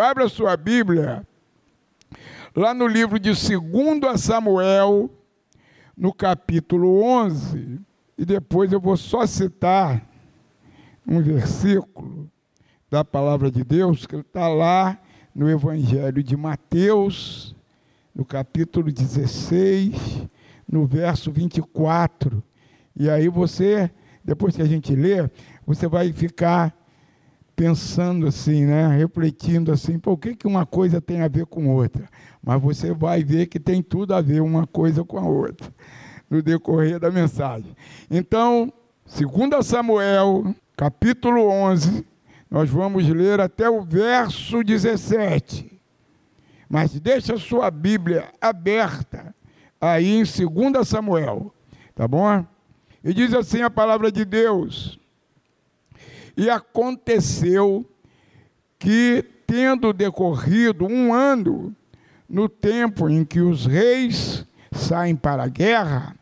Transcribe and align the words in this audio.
Abra 0.00 0.28
sua 0.28 0.56
Bíblia 0.56 1.26
lá 2.54 2.72
no 2.72 2.86
livro 2.86 3.18
de 3.18 3.30
2 3.30 4.20
Samuel, 4.20 5.10
no 5.96 6.14
capítulo 6.14 7.02
11, 7.02 7.80
e 8.16 8.24
depois 8.24 8.72
eu 8.72 8.80
vou 8.80 8.96
só 8.96 9.26
citar 9.26 10.08
um 11.04 11.20
versículo 11.20 12.30
da 12.88 13.04
palavra 13.04 13.50
de 13.50 13.64
Deus 13.64 14.06
que 14.06 14.14
está 14.14 14.46
lá 14.46 14.96
no 15.34 15.50
Evangelho 15.50 16.22
de 16.22 16.36
Mateus, 16.36 17.56
no 18.14 18.24
capítulo 18.24 18.92
16, 18.92 20.28
no 20.68 20.86
verso 20.86 21.32
24. 21.32 22.40
E 22.94 23.10
aí 23.10 23.28
você, 23.28 23.90
depois 24.22 24.54
que 24.54 24.62
a 24.62 24.68
gente 24.68 24.94
lê, 24.94 25.28
você 25.66 25.88
vai 25.88 26.12
ficar 26.12 26.77
pensando 27.58 28.28
assim, 28.28 28.64
né? 28.64 28.86
refletindo 28.96 29.72
assim, 29.72 29.98
por 29.98 30.16
que, 30.16 30.36
que 30.36 30.46
uma 30.46 30.64
coisa 30.64 31.00
tem 31.00 31.22
a 31.22 31.28
ver 31.28 31.44
com 31.44 31.68
outra? 31.68 32.08
Mas 32.40 32.62
você 32.62 32.94
vai 32.94 33.24
ver 33.24 33.46
que 33.46 33.58
tem 33.58 33.82
tudo 33.82 34.14
a 34.14 34.20
ver 34.20 34.40
uma 34.40 34.64
coisa 34.64 35.02
com 35.02 35.18
a 35.18 35.26
outra 35.26 35.68
no 36.30 36.40
decorrer 36.40 37.00
da 37.00 37.10
mensagem. 37.10 37.74
Então, 38.08 38.72
2 39.04 39.66
Samuel, 39.66 40.54
capítulo 40.76 41.48
11, 41.48 42.06
nós 42.48 42.70
vamos 42.70 43.08
ler 43.08 43.40
até 43.40 43.68
o 43.68 43.82
verso 43.82 44.62
17. 44.62 45.80
Mas 46.68 46.92
deixa 47.00 47.34
a 47.34 47.38
sua 47.40 47.72
Bíblia 47.72 48.28
aberta 48.40 49.34
aí 49.80 50.14
em 50.14 50.22
2 50.22 50.86
Samuel, 50.86 51.52
tá 51.92 52.06
bom? 52.06 52.46
E 53.02 53.12
diz 53.12 53.34
assim 53.34 53.62
a 53.62 53.70
palavra 53.70 54.12
de 54.12 54.24
Deus: 54.24 54.97
e 56.38 56.48
aconteceu 56.48 57.84
que, 58.78 59.24
tendo 59.44 59.92
decorrido 59.92 60.86
um 60.86 61.12
ano, 61.12 61.74
no 62.28 62.48
tempo 62.48 63.10
em 63.10 63.24
que 63.24 63.40
os 63.40 63.66
reis 63.66 64.46
saem 64.70 65.16
para 65.16 65.42
a 65.42 65.48
guerra, 65.48 66.14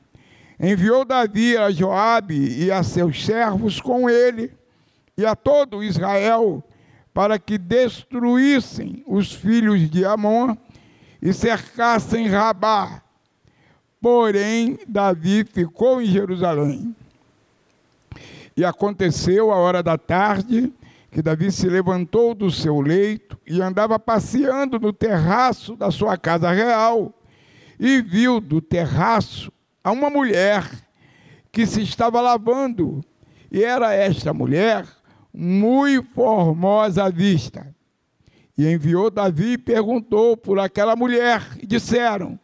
enviou 0.58 1.04
Davi 1.04 1.54
a 1.58 1.70
Joabe 1.70 2.64
e 2.64 2.72
a 2.72 2.82
seus 2.82 3.26
servos 3.26 3.78
com 3.78 4.08
ele 4.08 4.50
e 5.18 5.26
a 5.26 5.36
todo 5.36 5.84
Israel 5.84 6.64
para 7.12 7.38
que 7.38 7.58
destruíssem 7.58 9.04
os 9.06 9.34
filhos 9.34 9.90
de 9.90 10.02
Amon 10.06 10.56
e 11.20 11.30
cercassem 11.34 12.26
Rabá. 12.26 13.02
Porém, 14.00 14.78
Davi 14.88 15.44
ficou 15.44 16.00
em 16.00 16.06
Jerusalém. 16.06 16.96
E 18.56 18.64
aconteceu 18.64 19.52
a 19.52 19.56
hora 19.56 19.82
da 19.82 19.98
tarde 19.98 20.72
que 21.10 21.20
Davi 21.20 21.52
se 21.52 21.68
levantou 21.68 22.34
do 22.34 22.50
seu 22.50 22.80
leito 22.80 23.38
e 23.46 23.60
andava 23.60 23.98
passeando 23.98 24.78
no 24.78 24.92
terraço 24.92 25.76
da 25.76 25.90
sua 25.90 26.16
casa 26.16 26.50
real 26.50 27.12
e 27.78 28.00
viu 28.00 28.40
do 28.40 28.60
terraço 28.60 29.52
a 29.84 29.92
uma 29.92 30.08
mulher 30.08 30.64
que 31.52 31.66
se 31.66 31.82
estava 31.82 32.20
lavando. 32.20 33.04
E 33.52 33.62
era 33.62 33.92
esta 33.92 34.32
mulher 34.32 34.86
muito 35.32 36.08
formosa 36.14 37.04
à 37.04 37.10
vista. 37.10 37.74
E 38.56 38.66
enviou 38.66 39.10
Davi 39.10 39.52
e 39.52 39.58
perguntou 39.58 40.34
por 40.34 40.58
aquela 40.58 40.96
mulher, 40.96 41.42
e 41.62 41.66
disseram: 41.66 42.38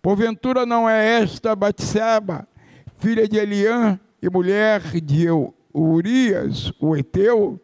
Porventura 0.00 0.64
não 0.64 0.88
é 0.88 1.22
esta 1.22 1.56
Batseba, 1.56 2.46
filha 2.98 3.28
de 3.28 3.36
Eliã 3.36 3.98
e 4.20 4.30
mulher 4.30 4.80
de 5.00 5.26
Urias, 5.74 6.72
o 6.80 6.96
Eteu, 6.96 7.60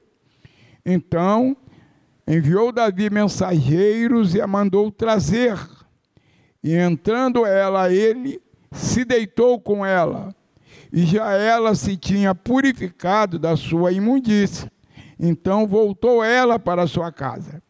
então 0.85 1.57
enviou 2.27 2.73
Davi 2.73 3.09
mensageiros 3.11 4.35
e 4.35 4.41
a 4.41 4.47
mandou 4.47 4.91
trazer. 4.91 5.59
E 6.63 6.75
entrando 6.75 7.45
ela, 7.45 7.93
ele 7.93 8.41
se 8.71 9.05
deitou 9.05 9.61
com 9.61 9.85
ela, 9.85 10.35
e 10.93 11.05
já 11.05 11.33
ela 11.33 11.75
se 11.75 11.97
tinha 11.97 12.35
purificado 12.35 13.39
da 13.39 13.57
sua 13.57 13.93
imundícia. 13.93 14.71
Então 15.19 15.67
voltou 15.67 16.23
ela 16.23 16.59
para 16.59 16.87
sua 16.87 17.11
casa. 17.11 17.63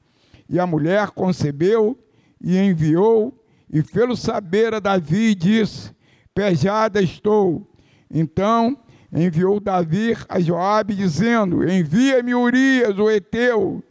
E 0.48 0.58
a 0.58 0.66
mulher 0.66 1.10
concebeu 1.10 1.98
e 2.40 2.58
enviou, 2.58 3.38
e 3.72 3.82
fê-lo 3.82 4.16
saber 4.16 4.74
a 4.74 4.80
Davi 4.80 5.30
e 5.30 5.34
disse: 5.34 5.92
Pejada 6.34 7.00
estou. 7.00 7.71
Então 8.12 8.76
enviou 9.10 9.58
Davi 9.58 10.14
a 10.28 10.38
Joabe 10.38 10.94
dizendo: 10.94 11.68
Envia-me 11.68 12.34
Urias, 12.34 12.98
o 12.98 13.10
Eteu. 13.10 13.82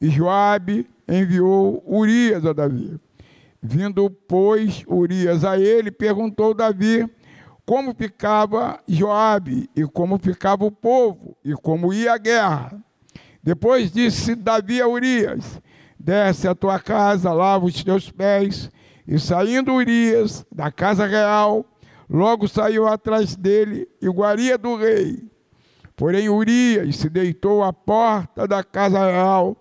E 0.00 0.08
Joabe 0.08 0.86
enviou 1.08 1.82
Urias 1.86 2.44
a 2.44 2.52
Davi. 2.52 2.98
Vindo, 3.62 4.08
pois, 4.10 4.84
Urias 4.86 5.44
a 5.44 5.58
ele, 5.58 5.90
perguntou 5.90 6.54
Davi 6.54 7.08
como 7.66 7.94
ficava 7.94 8.80
Joabe 8.88 9.70
e 9.76 9.84
como 9.84 10.18
ficava 10.18 10.64
o 10.64 10.72
povo 10.72 11.36
e 11.44 11.52
como 11.52 11.92
ia 11.92 12.14
a 12.14 12.18
guerra. 12.18 12.82
Depois 13.42 13.92
disse 13.92 14.34
Davi 14.34 14.80
a 14.80 14.88
Urias: 14.88 15.60
Desce 15.98 16.48
a 16.48 16.54
tua 16.54 16.78
casa, 16.78 17.32
lava 17.32 17.66
os 17.66 17.84
teus 17.84 18.10
pés. 18.10 18.70
E 19.06 19.18
saindo 19.18 19.72
Urias 19.72 20.46
da 20.50 20.70
casa 20.70 21.06
real, 21.06 21.64
Logo 22.10 22.48
saiu 22.48 22.88
atrás 22.88 23.36
dele 23.36 23.86
iguaria 24.02 24.58
do 24.58 24.74
rei. 24.74 25.22
Porém, 25.94 26.28
Urias 26.28 26.96
se 26.96 27.08
deitou 27.08 27.62
à 27.62 27.72
porta 27.72 28.48
da 28.48 28.64
casa 28.64 28.98
real, 28.98 29.56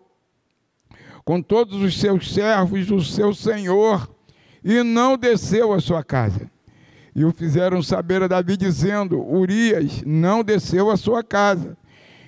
com 1.24 1.44
todos 1.44 1.80
os 1.80 2.00
seus 2.00 2.34
servos 2.34 2.88
do 2.88 3.04
seu 3.04 3.36
senhor, 3.36 4.09
e 4.64 4.82
não 4.82 5.16
desceu 5.16 5.74
à 5.74 5.80
sua 5.80 6.04
casa. 6.04 6.50
E 7.16 7.24
o 7.24 7.32
fizeram 7.32 7.84
saber 7.84 8.24
a 8.24 8.28
Davi, 8.28 8.58
dizendo: 8.58 9.22
Urias 9.22 10.02
não 10.04 10.44
desceu 10.44 10.90
à 10.90 10.98
sua 10.98 11.24
casa. 11.24 11.78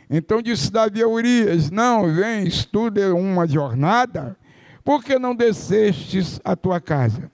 Então 0.07 0.39
disse 0.39 0.71
Davi 0.71 1.01
a 1.01 1.07
Urias: 1.07 1.71
Não 1.71 2.13
vens 2.13 2.63
tu 2.63 2.91
de 2.91 3.05
uma 3.07 3.47
jornada? 3.47 4.37
Por 4.83 5.03
que 5.03 5.17
não 5.17 5.33
descestes 5.33 6.39
à 6.43 6.55
tua 6.55 6.79
casa? 6.79 7.31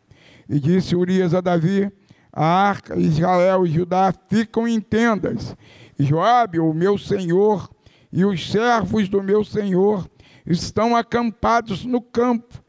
E 0.48 0.58
disse 0.58 0.96
Urias 0.96 1.34
a 1.34 1.42
Davi: 1.42 1.92
a 2.38 2.46
arca, 2.46 2.96
Israel 2.96 3.66
e 3.66 3.72
Judá 3.72 4.14
ficam 4.30 4.68
em 4.68 4.80
tendas. 4.80 5.56
Joabe, 5.98 6.60
o 6.60 6.72
meu 6.72 6.96
senhor, 6.96 7.68
e 8.14 8.24
os 8.24 8.52
servos 8.52 9.10
do 9.10 9.24
meu 9.24 9.44
senhor 9.44 10.08
estão 10.46 10.96
acampados 10.96 11.84
no 11.84 12.00
campo. 12.00 12.62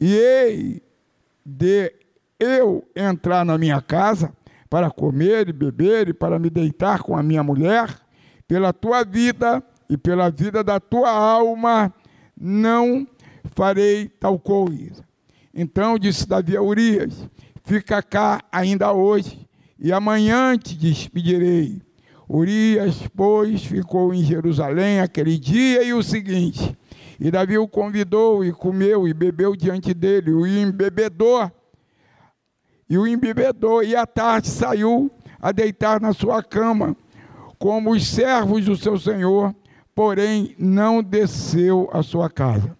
E 0.00 0.14
ei 0.14 0.82
de 1.44 1.92
eu 2.38 2.88
entrar 2.94 3.44
na 3.44 3.58
minha 3.58 3.82
casa 3.82 4.32
para 4.70 4.92
comer 4.92 5.48
e 5.48 5.52
beber 5.52 6.08
e 6.08 6.14
para 6.14 6.38
me 6.38 6.48
deitar 6.48 7.02
com 7.02 7.16
a 7.16 7.22
minha 7.22 7.42
mulher, 7.42 7.98
pela 8.46 8.72
tua 8.72 9.04
vida 9.04 9.60
e 9.90 9.96
pela 9.96 10.30
vida 10.30 10.62
da 10.62 10.78
tua 10.78 11.10
alma, 11.10 11.92
não 12.40 13.04
farei 13.56 14.08
tal 14.08 14.38
coisa. 14.38 15.04
Então 15.52 15.98
disse 15.98 16.28
Davi 16.28 16.56
a 16.56 16.62
Urias: 16.62 17.28
Fica 17.66 18.00
cá 18.00 18.44
ainda 18.52 18.92
hoje, 18.92 19.44
e 19.76 19.92
amanhã 19.92 20.56
te 20.56 20.76
despedirei. 20.76 21.82
Urias, 22.30 23.08
pois, 23.08 23.64
ficou 23.64 24.14
em 24.14 24.22
Jerusalém 24.22 25.00
aquele 25.00 25.36
dia 25.36 25.82
e 25.82 25.92
o 25.92 26.00
seguinte. 26.00 26.78
E 27.18 27.28
Davi 27.28 27.58
o 27.58 27.66
convidou 27.66 28.44
e 28.44 28.52
comeu 28.52 29.08
e 29.08 29.12
bebeu 29.12 29.56
diante 29.56 29.92
dele, 29.92 30.30
o 30.30 30.46
embebedou. 30.46 31.50
E 32.88 32.96
o 32.96 33.04
embebedou, 33.04 33.82
e 33.82 33.96
à 33.96 34.06
tarde 34.06 34.46
saiu 34.46 35.10
a 35.42 35.50
deitar 35.50 36.00
na 36.00 36.12
sua 36.12 36.44
cama, 36.44 36.96
como 37.58 37.90
os 37.90 38.06
servos 38.06 38.64
do 38.64 38.76
seu 38.76 38.96
senhor, 38.96 39.52
porém 39.92 40.54
não 40.56 41.02
desceu 41.02 41.90
à 41.92 42.00
sua 42.00 42.30
casa. 42.30 42.76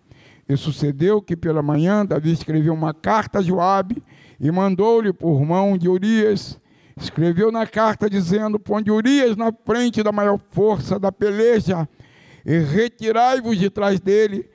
E 0.49 0.57
sucedeu 0.57 1.21
que 1.21 1.37
pela 1.37 1.61
manhã 1.61 2.07
Davi 2.07 2.31
escreveu 2.31 2.73
uma 2.73 2.95
carta 2.95 3.41
a 3.41 3.43
Joabe, 3.43 4.01
e 4.41 4.51
mandou-lhe 4.51 5.13
por 5.13 5.45
mão 5.45 5.77
de 5.77 5.89
Urias. 5.89 6.59
Escreveu 6.97 7.53
na 7.53 7.67
carta 7.67 8.09
dizendo: 8.09 8.59
Ponde 8.59 8.91
Urias 8.91 9.37
na 9.37 9.53
frente 9.53 10.03
da 10.03 10.13
maior 10.13 10.39
força 10.51 10.99
da 10.99 11.13
peleja 11.13 11.89
e 12.45 12.59
retirai-vos 12.59 13.59
de 13.59 13.69
trás 13.69 14.01
dele, 14.01 14.49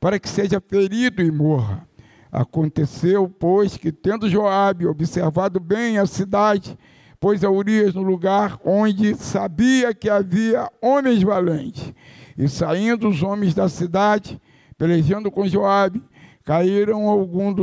para 0.00 0.18
que 0.18 0.28
seja 0.28 0.60
ferido 0.60 1.22
e 1.22 1.30
morra. 1.30 1.86
Aconteceu, 2.32 3.28
pois, 3.28 3.76
que 3.76 3.92
tendo 3.92 4.28
Joabe 4.28 4.86
observado 4.86 5.60
bem 5.60 5.98
a 5.98 6.06
cidade, 6.06 6.76
pôs 7.20 7.44
a 7.44 7.50
Urias 7.50 7.94
no 7.94 8.02
lugar 8.02 8.58
onde 8.64 9.14
sabia 9.14 9.94
que 9.94 10.10
havia 10.10 10.68
homens 10.82 11.22
valentes. 11.22 11.94
E 12.36 12.48
saindo 12.48 13.08
os 13.08 13.22
homens 13.22 13.54
da 13.54 13.68
cidade, 13.68 14.40
pelejando 14.76 15.30
com 15.30 15.46
Joabe, 15.46 16.02
caíram 16.44 17.08
alguns 17.08 17.54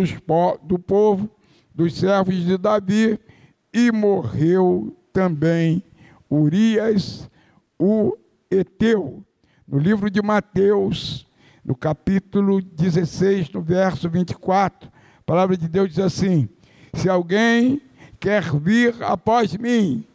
do 0.64 0.80
povo 0.80 1.30
dos 1.82 1.96
servos 1.96 2.36
de 2.36 2.60
Davi, 2.60 3.20
e 3.74 3.92
morreu 3.92 4.96
também 5.12 5.84
Urias, 6.30 7.28
o 7.80 8.16
Eteu. 8.52 9.24
No 9.68 9.80
livro 9.80 10.08
de 10.12 10.22
Mateus, 10.22 11.26
no 11.66 11.76
capítulo 11.76 12.62
16, 12.62 13.50
no 13.50 13.62
verso 13.62 14.08
24. 14.08 14.90
A 14.90 15.24
palavra 15.26 15.58
de 15.58 15.68
Deus 15.68 15.90
diz 15.90 15.98
assim: 15.98 16.48
Se 16.94 17.10
alguém 17.10 17.82
quer 18.20 18.44
vir 18.60 19.02
após 19.02 19.58
mim, 19.58 20.06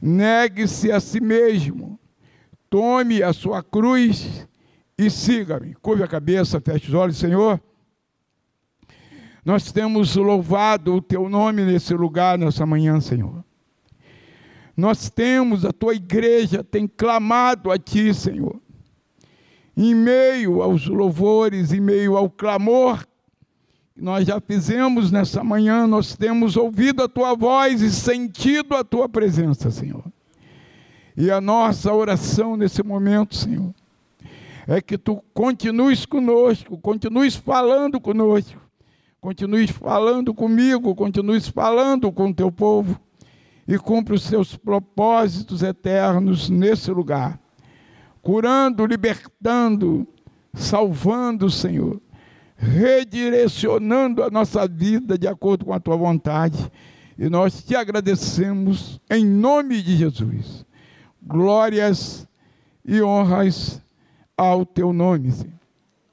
negue-se 0.00 0.90
a 0.90 0.98
si 0.98 1.20
mesmo, 1.20 2.00
tome 2.70 3.22
a 3.22 3.34
sua 3.34 3.62
cruz 3.62 4.48
e 4.96 5.10
siga-me. 5.10 5.74
Curve 5.74 6.04
a 6.04 6.08
cabeça, 6.08 6.58
feche 6.58 6.88
os 6.88 6.94
olhos, 6.94 7.18
Senhor. 7.18 7.60
Nós 9.44 9.72
temos 9.72 10.14
louvado 10.14 10.94
o 10.94 11.02
teu 11.02 11.28
nome 11.28 11.64
nesse 11.64 11.94
lugar, 11.94 12.38
nessa 12.38 12.64
manhã, 12.64 13.00
Senhor. 13.00 13.44
Nós 14.76 15.10
temos, 15.10 15.64
a 15.64 15.72
tua 15.72 15.94
igreja 15.94 16.62
tem 16.62 16.86
clamado 16.86 17.70
a 17.70 17.78
ti, 17.78 18.14
Senhor. 18.14 18.60
Em 19.76 19.94
meio 19.94 20.62
aos 20.62 20.86
louvores, 20.86 21.72
em 21.72 21.80
meio 21.80 22.16
ao 22.16 22.30
clamor 22.30 23.04
que 23.94 24.00
nós 24.00 24.26
já 24.26 24.40
fizemos 24.40 25.10
nessa 25.10 25.42
manhã, 25.44 25.86
nós 25.86 26.16
temos 26.16 26.56
ouvido 26.56 27.02
a 27.02 27.08
tua 27.08 27.34
voz 27.34 27.82
e 27.82 27.90
sentido 27.90 28.74
a 28.74 28.84
tua 28.84 29.08
presença, 29.08 29.70
Senhor. 29.70 30.04
E 31.16 31.30
a 31.30 31.40
nossa 31.40 31.92
oração 31.92 32.56
nesse 32.56 32.82
momento, 32.82 33.34
Senhor, 33.34 33.74
é 34.66 34.80
que 34.80 34.96
tu 34.96 35.22
continues 35.34 36.06
conosco, 36.06 36.78
continues 36.78 37.36
falando 37.36 38.00
conosco, 38.00 38.61
continues 39.22 39.70
falando 39.70 40.34
comigo, 40.34 40.96
continues 40.96 41.46
falando 41.46 42.10
com 42.10 42.30
o 42.30 42.34
teu 42.34 42.50
povo 42.50 43.00
e 43.68 43.78
cumpra 43.78 44.16
os 44.16 44.24
seus 44.24 44.56
propósitos 44.56 45.62
eternos 45.62 46.50
nesse 46.50 46.90
lugar, 46.90 47.40
curando, 48.20 48.84
libertando, 48.84 50.08
salvando, 50.52 51.48
Senhor, 51.48 52.02
redirecionando 52.56 54.24
a 54.24 54.30
nossa 54.30 54.66
vida 54.66 55.16
de 55.16 55.28
acordo 55.28 55.66
com 55.66 55.72
a 55.72 55.78
tua 55.78 55.96
vontade. 55.96 56.58
E 57.16 57.28
nós 57.28 57.62
te 57.62 57.76
agradecemos 57.76 59.00
em 59.08 59.24
nome 59.24 59.82
de 59.82 59.98
Jesus. 59.98 60.66
Glórias 61.22 62.26
e 62.84 63.00
honras 63.00 63.80
ao 64.36 64.66
teu 64.66 64.92
nome, 64.92 65.30
Senhor. 65.30 65.60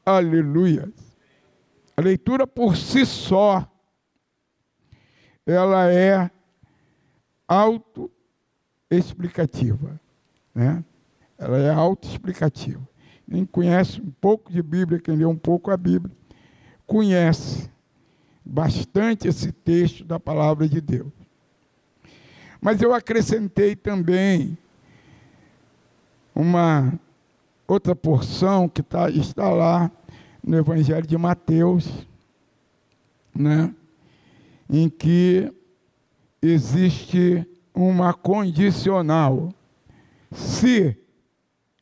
Aleluia. 0.06 0.94
A 2.00 2.02
leitura 2.02 2.48
por 2.48 2.76
si 2.78 3.06
só, 3.06 3.70
ela 5.46 5.92
é 5.92 6.32
autoexplicativa. 7.46 10.00
Né? 10.56 10.82
Ela 11.38 11.58
é 11.58 11.70
autoexplicativa. 11.70 12.88
Quem 13.30 13.46
conhece 13.46 14.00
um 14.00 14.12
pouco 14.12 14.50
de 14.50 14.64
Bíblia, 14.64 15.02
quem 15.02 15.18
lê 15.18 15.26
um 15.26 15.36
pouco 15.36 15.72
a 15.72 15.76
Bíblia, 15.76 16.16
conhece 16.88 17.70
bastante 18.46 19.28
esse 19.28 19.52
texto 19.52 20.06
da 20.06 20.18
palavra 20.18 20.70
de 20.70 20.80
Deus. 20.80 21.12
Mas 22.62 22.82
eu 22.82 22.94
acrescentei 22.94 23.76
também 23.76 24.58
uma 26.34 26.98
outra 27.68 27.94
porção 27.94 28.70
que 28.70 28.82
tá, 28.82 29.10
está 29.10 29.50
lá 29.50 29.92
no 30.44 30.58
Evangelho 30.58 31.06
de 31.06 31.18
Mateus, 31.18 32.08
né, 33.36 33.74
em 34.70 34.90
que 34.90 35.52
existe 36.42 37.46
uma 37.74 38.14
condicional. 38.14 39.54
Se 40.32 40.98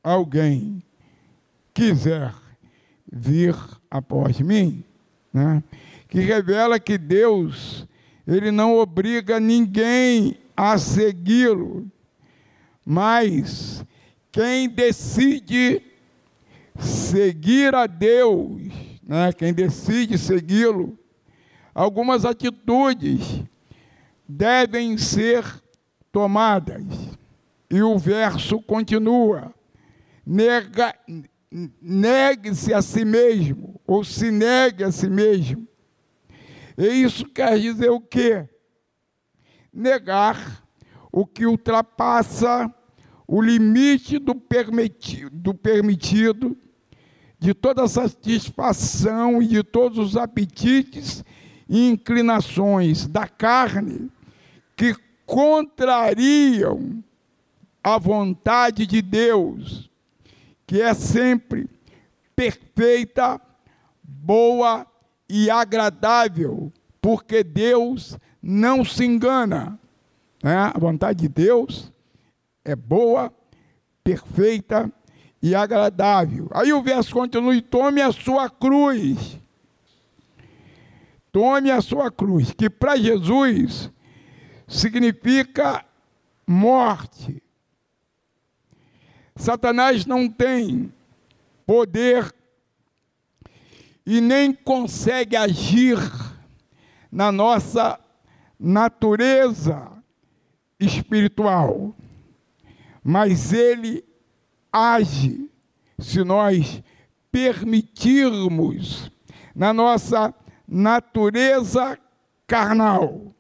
alguém 0.04 0.82
quiser 1.74 2.34
vir 3.12 3.56
após 3.90 4.40
mim, 4.40 4.84
né, 5.34 5.64
que 6.10 6.20
revela 6.20 6.80
que 6.80 6.98
Deus 6.98 7.88
ele 8.28 8.52
não 8.52 8.76
obriga 8.76 9.40
ninguém 9.40 10.38
a 10.56 10.78
segui-lo, 10.78 11.90
mas 12.86 13.86
quem 14.32 14.68
decide 14.68 15.82
seguir 16.80 17.74
a 17.76 17.88
Deus, 17.88 18.62
né, 19.04 19.32
quem 19.34 19.54
decide 19.54 20.18
segui-lo, 20.18 20.98
algumas 21.74 22.26
atitudes 22.26 23.44
devem 24.28 24.98
ser 24.98 25.44
tomadas. 26.12 26.84
E 27.70 27.82
o 27.82 27.98
verso 27.98 28.62
continua: 28.62 29.54
negue-se 31.82 32.74
a 32.74 32.82
si 32.82 33.06
mesmo, 33.06 33.80
ou 33.86 34.04
se 34.04 34.32
negue 34.32 34.84
a 34.84 34.92
si 34.92 35.10
mesmo. 35.10 35.68
E 36.78 36.86
isso 36.86 37.26
quer 37.26 37.60
dizer 37.60 37.90
o 37.90 38.00
quê? 38.00 38.48
Negar 39.74 40.64
o 41.12 41.26
que 41.26 41.46
ultrapassa 41.46 42.74
o 43.28 43.42
limite 43.42 44.20
do 44.20 44.36
permitido, 44.36 45.30
do 45.32 45.54
permitido, 45.54 46.58
de 47.40 47.54
toda 47.54 47.88
satisfação 47.88 49.42
e 49.42 49.48
de 49.48 49.64
todos 49.64 50.00
os 50.00 50.18
apetites 50.18 51.24
e 51.70 51.90
inclinações 51.90 53.08
da 53.08 53.28
carne 53.28 54.10
que 54.76 54.96
contrariam 55.26 57.04
a 57.84 57.98
vontade 57.98 58.88
de 58.88 59.02
Deus, 59.02 59.90
que 60.66 60.82
é 60.82 60.94
sempre 60.94 61.70
perfeita, 62.36 63.40
boa 64.04 64.86
e 65.30 65.50
agradável, 65.50 66.72
porque 67.02 67.44
Deus 67.44 68.18
não 68.42 68.84
se 68.84 69.06
engana. 69.06 69.80
Né? 70.44 70.56
A 70.56 70.78
vontade 70.78 71.22
de 71.22 71.28
Deus 71.28 71.92
é 72.64 72.76
boa, 72.76 73.34
perfeita 74.04 74.92
e 75.42 75.56
agradável. 75.56 76.50
Aí 76.52 76.74
o 76.74 76.82
verso 76.82 77.14
continua: 77.14 77.56
e 77.56 77.62
tome 77.62 78.02
a 78.02 78.12
sua 78.12 78.50
cruz. 78.50 79.40
Tome 81.32 81.70
a 81.70 81.82
sua 81.82 82.10
cruz, 82.10 82.52
que 82.52 82.70
para 82.70 82.98
Jesus 82.98 83.92
significa 84.68 85.86
morte. 86.48 87.44
Satanás 89.36 90.06
não 90.06 90.28
tem 90.28 90.92
poder 91.66 92.34
e 94.06 94.20
nem 94.20 94.54
consegue 94.54 95.36
agir 95.36 95.98
na 97.12 97.32
nossa 97.32 98.00
natureza 98.60 99.92
espiritual, 100.80 101.94
mas 103.04 103.54
ele 103.54 104.07
age 104.72 105.50
se 106.00 106.24
nós 106.24 106.82
permitirmos 107.32 109.12
na 109.56 109.74
nossa 109.74 110.34
natureza 110.68 111.98
carnal. 112.46 113.34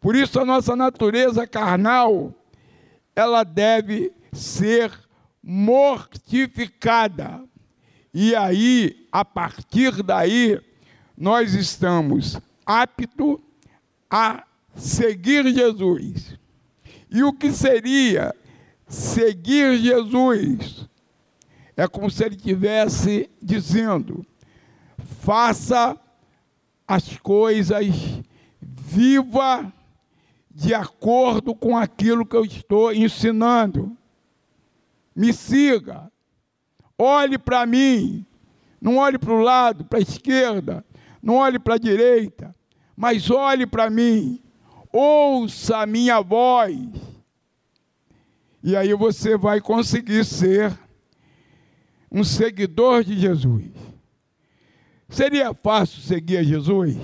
Por 0.00 0.14
isso 0.14 0.40
a 0.40 0.44
nossa 0.44 0.76
natureza 0.76 1.46
carnal, 1.46 2.32
ela 3.14 3.44
deve 3.44 4.12
ser 4.32 4.92
mortificada. 5.42 7.42
E 8.14 8.34
aí, 8.34 9.06
a 9.10 9.24
partir 9.24 10.02
daí, 10.02 10.60
nós 11.16 11.54
estamos 11.54 12.40
aptos 12.64 13.38
a 14.10 14.44
seguir 14.74 15.52
Jesus. 15.52 16.38
E 17.10 17.22
o 17.22 17.32
que 17.32 17.50
seria 17.50 18.34
seguir 18.88 19.78
Jesus? 19.78 20.88
É 21.76 21.86
como 21.86 22.10
se 22.10 22.24
ele 22.24 22.34
estivesse 22.34 23.30
dizendo: 23.40 24.26
faça 25.20 25.96
as 26.86 27.16
coisas, 27.18 27.86
viva 28.60 29.72
de 30.50 30.74
acordo 30.74 31.54
com 31.54 31.76
aquilo 31.76 32.26
que 32.26 32.34
eu 32.34 32.44
estou 32.44 32.92
ensinando. 32.92 33.96
Me 35.14 35.32
siga. 35.32 36.10
Olhe 36.98 37.38
para 37.38 37.64
mim. 37.64 38.26
Não 38.80 38.96
olhe 38.96 39.18
para 39.18 39.32
o 39.32 39.40
lado, 39.40 39.84
para 39.84 39.98
a 39.98 40.02
esquerda. 40.02 40.84
Não 41.22 41.36
olhe 41.36 41.58
para 41.58 41.74
a 41.74 41.78
direita. 41.78 42.54
Mas 42.96 43.30
olhe 43.30 43.66
para 43.66 43.88
mim. 43.88 44.42
Ouça 44.92 45.78
a 45.78 45.86
minha 45.86 46.20
voz. 46.20 46.74
E 48.62 48.76
aí 48.76 48.92
você 48.94 49.36
vai 49.36 49.60
conseguir 49.60 50.24
ser 50.24 50.76
um 52.10 52.24
seguidor 52.24 53.04
de 53.04 53.18
Jesus. 53.18 53.70
Seria 55.08 55.54
fácil 55.54 56.02
seguir 56.02 56.38
a 56.38 56.42
Jesus? 56.42 56.96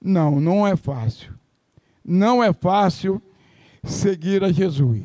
Não, 0.00 0.40
não 0.40 0.66
é 0.66 0.76
fácil 0.76 1.32
não 2.04 2.42
é 2.42 2.52
fácil 2.52 3.22
seguir 3.84 4.42
a 4.42 4.50
Jesus. 4.50 5.02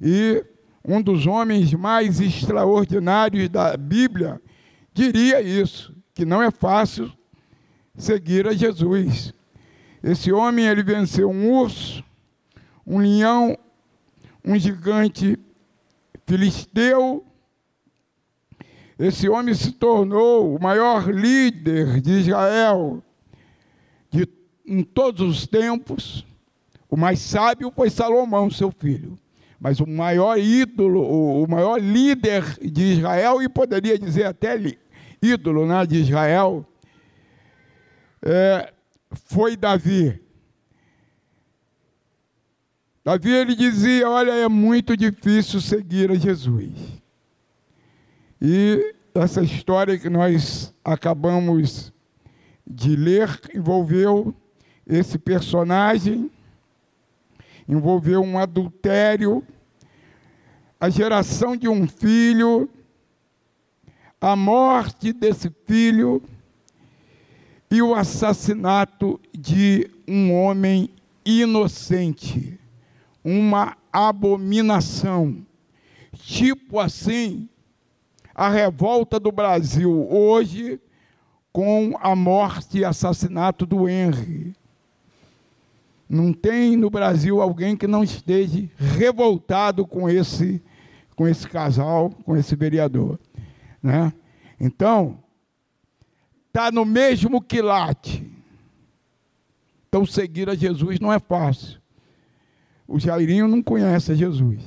E 0.00 0.44
um 0.84 1.02
dos 1.02 1.26
homens 1.26 1.72
mais 1.74 2.20
extraordinários 2.20 3.48
da 3.48 3.76
Bíblia 3.76 4.40
diria 4.92 5.40
isso, 5.40 5.94
que 6.14 6.24
não 6.24 6.42
é 6.42 6.50
fácil 6.50 7.12
seguir 7.96 8.46
a 8.46 8.52
Jesus. 8.52 9.32
Esse 10.02 10.32
homem 10.32 10.66
ele 10.66 10.82
venceu 10.82 11.30
um 11.30 11.50
urso, 11.52 12.04
um 12.86 12.98
leão, 12.98 13.58
um 14.48 14.58
gigante 14.58 15.38
filisteu. 16.26 17.24
Esse 18.98 19.28
homem 19.28 19.54
se 19.54 19.72
tornou 19.72 20.56
o 20.56 20.60
maior 20.60 21.10
líder 21.10 22.00
de 22.00 22.12
Israel 22.12 23.02
de, 24.10 24.26
em 24.66 24.82
todos 24.82 25.20
os 25.20 25.46
tempos. 25.46 26.26
O 26.88 26.96
mais 26.96 27.20
sábio 27.20 27.70
foi 27.70 27.90
Salomão, 27.90 28.50
seu 28.50 28.72
filho. 28.72 29.18
Mas 29.60 29.80
o 29.80 29.86
maior 29.86 30.38
ídolo, 30.38 31.02
o, 31.02 31.44
o 31.44 31.50
maior 31.50 31.78
líder 31.78 32.42
de 32.58 32.94
Israel, 32.94 33.42
e 33.42 33.48
poderia 33.50 33.98
dizer 33.98 34.24
até 34.24 34.56
ídolo 35.20 35.66
né, 35.66 35.84
de 35.84 35.98
Israel, 35.98 36.66
é, 38.22 38.72
foi 39.26 39.56
Davi. 39.56 40.18
Davi 43.08 43.30
ele 43.30 43.54
dizia: 43.54 44.06
Olha, 44.06 44.32
é 44.32 44.46
muito 44.48 44.94
difícil 44.94 45.62
seguir 45.62 46.10
a 46.10 46.14
Jesus. 46.14 46.74
E 48.38 48.94
essa 49.14 49.42
história 49.42 49.98
que 49.98 50.10
nós 50.10 50.74
acabamos 50.84 51.90
de 52.66 52.94
ler 52.94 53.40
envolveu 53.54 54.34
esse 54.86 55.18
personagem, 55.18 56.30
envolveu 57.66 58.20
um 58.20 58.38
adultério, 58.38 59.42
a 60.78 60.90
geração 60.90 61.56
de 61.56 61.66
um 61.66 61.88
filho, 61.88 62.68
a 64.20 64.36
morte 64.36 65.14
desse 65.14 65.50
filho 65.64 66.22
e 67.70 67.80
o 67.80 67.94
assassinato 67.94 69.18
de 69.32 69.90
um 70.06 70.30
homem 70.34 70.90
inocente, 71.24 72.57
uma 73.24 73.76
abominação. 73.92 75.44
Tipo 76.12 76.78
assim, 76.78 77.48
a 78.34 78.48
revolta 78.48 79.18
do 79.18 79.32
Brasil 79.32 80.08
hoje 80.10 80.80
com 81.52 81.98
a 82.00 82.14
morte 82.14 82.78
e 82.78 82.84
assassinato 82.84 83.66
do 83.66 83.88
Henry. 83.88 84.54
Não 86.08 86.32
tem 86.32 86.76
no 86.76 86.88
Brasil 86.88 87.42
alguém 87.42 87.76
que 87.76 87.86
não 87.86 88.02
esteja 88.02 88.68
revoltado 88.76 89.86
com 89.86 90.08
esse, 90.08 90.62
com 91.14 91.26
esse 91.26 91.46
casal, 91.48 92.10
com 92.24 92.36
esse 92.36 92.54
vereador. 92.54 93.18
Né? 93.82 94.12
Então, 94.60 95.18
está 96.46 96.70
no 96.70 96.84
mesmo 96.84 97.42
quilate. 97.42 98.24
Então, 99.88 100.06
seguir 100.06 100.48
a 100.48 100.54
Jesus 100.54 100.98
não 101.00 101.12
é 101.12 101.18
fácil. 101.18 101.80
O 102.88 102.98
Jairinho 102.98 103.46
não 103.46 103.62
conhece 103.62 104.14
Jesus, 104.14 104.62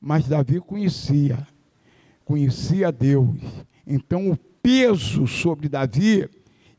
mas 0.00 0.28
Davi 0.28 0.60
conhecia, 0.60 1.44
conhecia 2.24 2.92
Deus. 2.92 3.40
Então, 3.84 4.30
o 4.30 4.36
peso 4.36 5.26
sobre 5.26 5.68
Davi, 5.68 6.30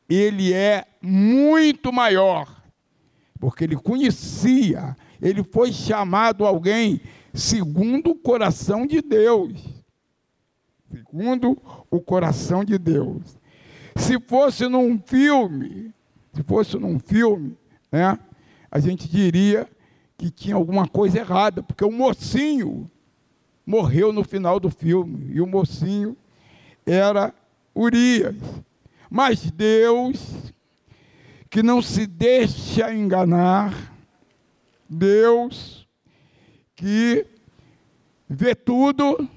ele 0.08 0.54
é 0.54 0.86
muito 1.02 1.92
maior, 1.92 2.64
porque 3.38 3.66
ele 3.66 3.76
conhecia, 3.76 4.96
ele 5.22 5.44
foi 5.44 5.74
chamado 5.74 6.46
alguém 6.46 7.02
segundo 7.34 8.12
o 8.12 8.16
coração 8.16 8.88
de 8.88 9.02
Deus. 9.02 9.84
Segundo 10.90 11.58
o 11.90 12.00
coração 12.00 12.64
de 12.64 12.78
Deus. 12.78 13.38
Se 13.98 14.18
fosse 14.22 14.70
num 14.70 14.98
filme, 14.98 15.94
se 16.34 16.44
fosse 16.44 16.78
num 16.78 16.98
filme, 16.98 17.58
né, 17.92 18.18
a 18.70 18.80
gente 18.80 19.10
diria 19.10 19.68
que 20.22 20.30
tinha 20.30 20.56
alguma 20.56 20.88
coisa 20.88 21.18
errada, 21.18 21.64
porque 21.64 21.84
o 21.84 21.92
mocinho 21.92 22.88
morreu 23.66 24.14
no 24.14 24.24
final 24.24 24.60
do 24.60 24.70
filme, 24.70 25.34
e 25.34 25.42
o 25.42 25.48
mocinho 25.48 26.16
era 26.86 27.34
Urias. 27.76 28.36
Mas 29.10 29.50
Deus, 29.50 30.54
que 31.50 31.64
não 31.64 31.82
se 31.82 32.06
deixa 32.06 32.94
enganar, 32.94 33.92
Deus 34.88 35.88
que 36.76 37.26
vê 38.30 38.54
tudo, 38.54 39.28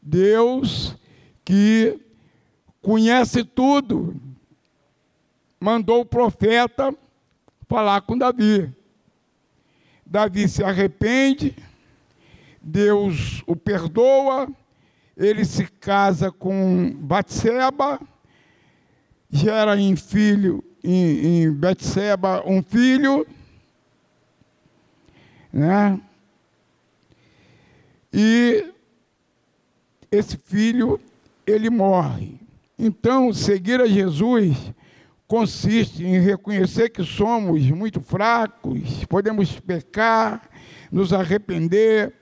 Deus 0.00 0.96
que 1.44 1.98
conhece 2.80 3.42
tudo, 3.42 4.14
mandou 5.58 6.02
o 6.02 6.06
profeta 6.06 6.96
falar 7.66 8.02
com 8.02 8.16
Davi. 8.16 8.72
Davi 10.06 10.48
se 10.48 10.62
arrepende, 10.62 11.56
Deus 12.60 13.42
o 13.46 13.56
perdoa, 13.56 14.48
ele 15.16 15.44
se 15.44 15.66
casa 15.66 16.30
com 16.30 16.92
Batseba, 16.94 18.00
gera 19.30 19.78
em 19.78 19.96
filho, 19.96 20.62
em, 20.82 21.42
em 21.42 21.52
Betseba 21.52 22.42
um 22.46 22.62
filho, 22.62 23.26
né? 25.52 26.00
E 28.12 28.72
esse 30.10 30.36
filho 30.36 31.00
ele 31.46 31.68
morre. 31.68 32.38
Então, 32.78 33.32
seguir 33.32 33.80
a 33.80 33.86
Jesus 33.86 34.56
consiste 35.34 36.04
em 36.04 36.20
reconhecer 36.20 36.90
que 36.90 37.02
somos 37.02 37.68
muito 37.68 38.00
fracos, 38.00 39.04
podemos 39.06 39.58
pecar, 39.58 40.48
nos 40.92 41.12
arrepender, 41.12 42.14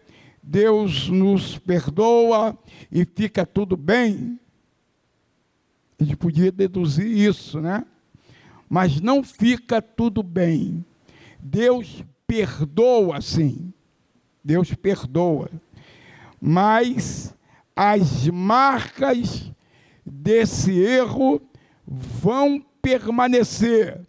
Deus 0.42 1.10
nos 1.10 1.58
perdoa 1.58 2.58
e 2.90 3.04
fica 3.04 3.44
tudo 3.44 3.76
bem. 3.76 4.40
A 6.00 6.04
gente 6.04 6.16
podia 6.16 6.50
deduzir 6.50 7.06
isso, 7.06 7.60
né? 7.60 7.84
Mas 8.66 8.98
não 8.98 9.22
fica 9.22 9.82
tudo 9.82 10.22
bem. 10.22 10.82
Deus 11.38 12.02
perdoa, 12.26 13.20
sim. 13.20 13.74
Deus 14.42 14.72
perdoa. 14.72 15.50
Mas 16.40 17.34
as 17.76 18.26
marcas 18.28 19.52
desse 20.02 20.72
erro 20.80 21.42
vão 21.86 22.64
permanecer. 22.82 24.00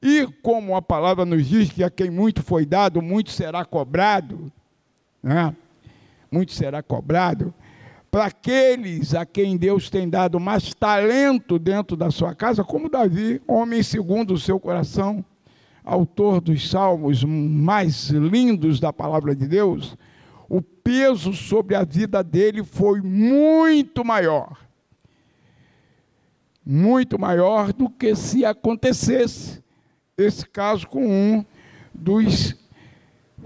E 0.00 0.26
como 0.42 0.76
a 0.76 0.82
palavra 0.82 1.24
nos 1.24 1.46
diz 1.46 1.72
que 1.72 1.82
a 1.82 1.90
quem 1.90 2.10
muito 2.10 2.42
foi 2.42 2.64
dado, 2.64 3.02
muito 3.02 3.30
será 3.30 3.64
cobrado, 3.64 4.52
né? 5.20 5.56
muito 6.30 6.52
será 6.52 6.82
cobrado, 6.82 7.52
para 8.10 8.26
aqueles 8.26 9.14
a 9.14 9.26
quem 9.26 9.56
Deus 9.56 9.90
tem 9.90 10.08
dado 10.08 10.38
mais 10.38 10.72
talento 10.72 11.58
dentro 11.58 11.96
da 11.96 12.10
sua 12.10 12.34
casa, 12.34 12.62
como 12.62 12.88
Davi, 12.88 13.42
homem 13.46 13.82
segundo 13.82 14.34
o 14.34 14.38
seu 14.38 14.60
coração, 14.60 15.24
autor 15.84 16.40
dos 16.40 16.70
salmos 16.70 17.24
mais 17.24 18.10
lindos 18.10 18.78
da 18.78 18.92
palavra 18.92 19.34
de 19.34 19.48
Deus, 19.48 19.96
o 20.48 20.62
peso 20.62 21.32
sobre 21.32 21.74
a 21.74 21.84
vida 21.84 22.22
dele 22.22 22.62
foi 22.62 23.00
muito 23.00 24.04
maior 24.04 24.67
muito 26.70 27.18
maior 27.18 27.72
do 27.72 27.88
que 27.88 28.14
se 28.14 28.44
acontecesse 28.44 29.64
esse 30.18 30.46
caso 30.46 30.86
com 30.86 31.06
um 31.06 31.42
dos 31.94 32.54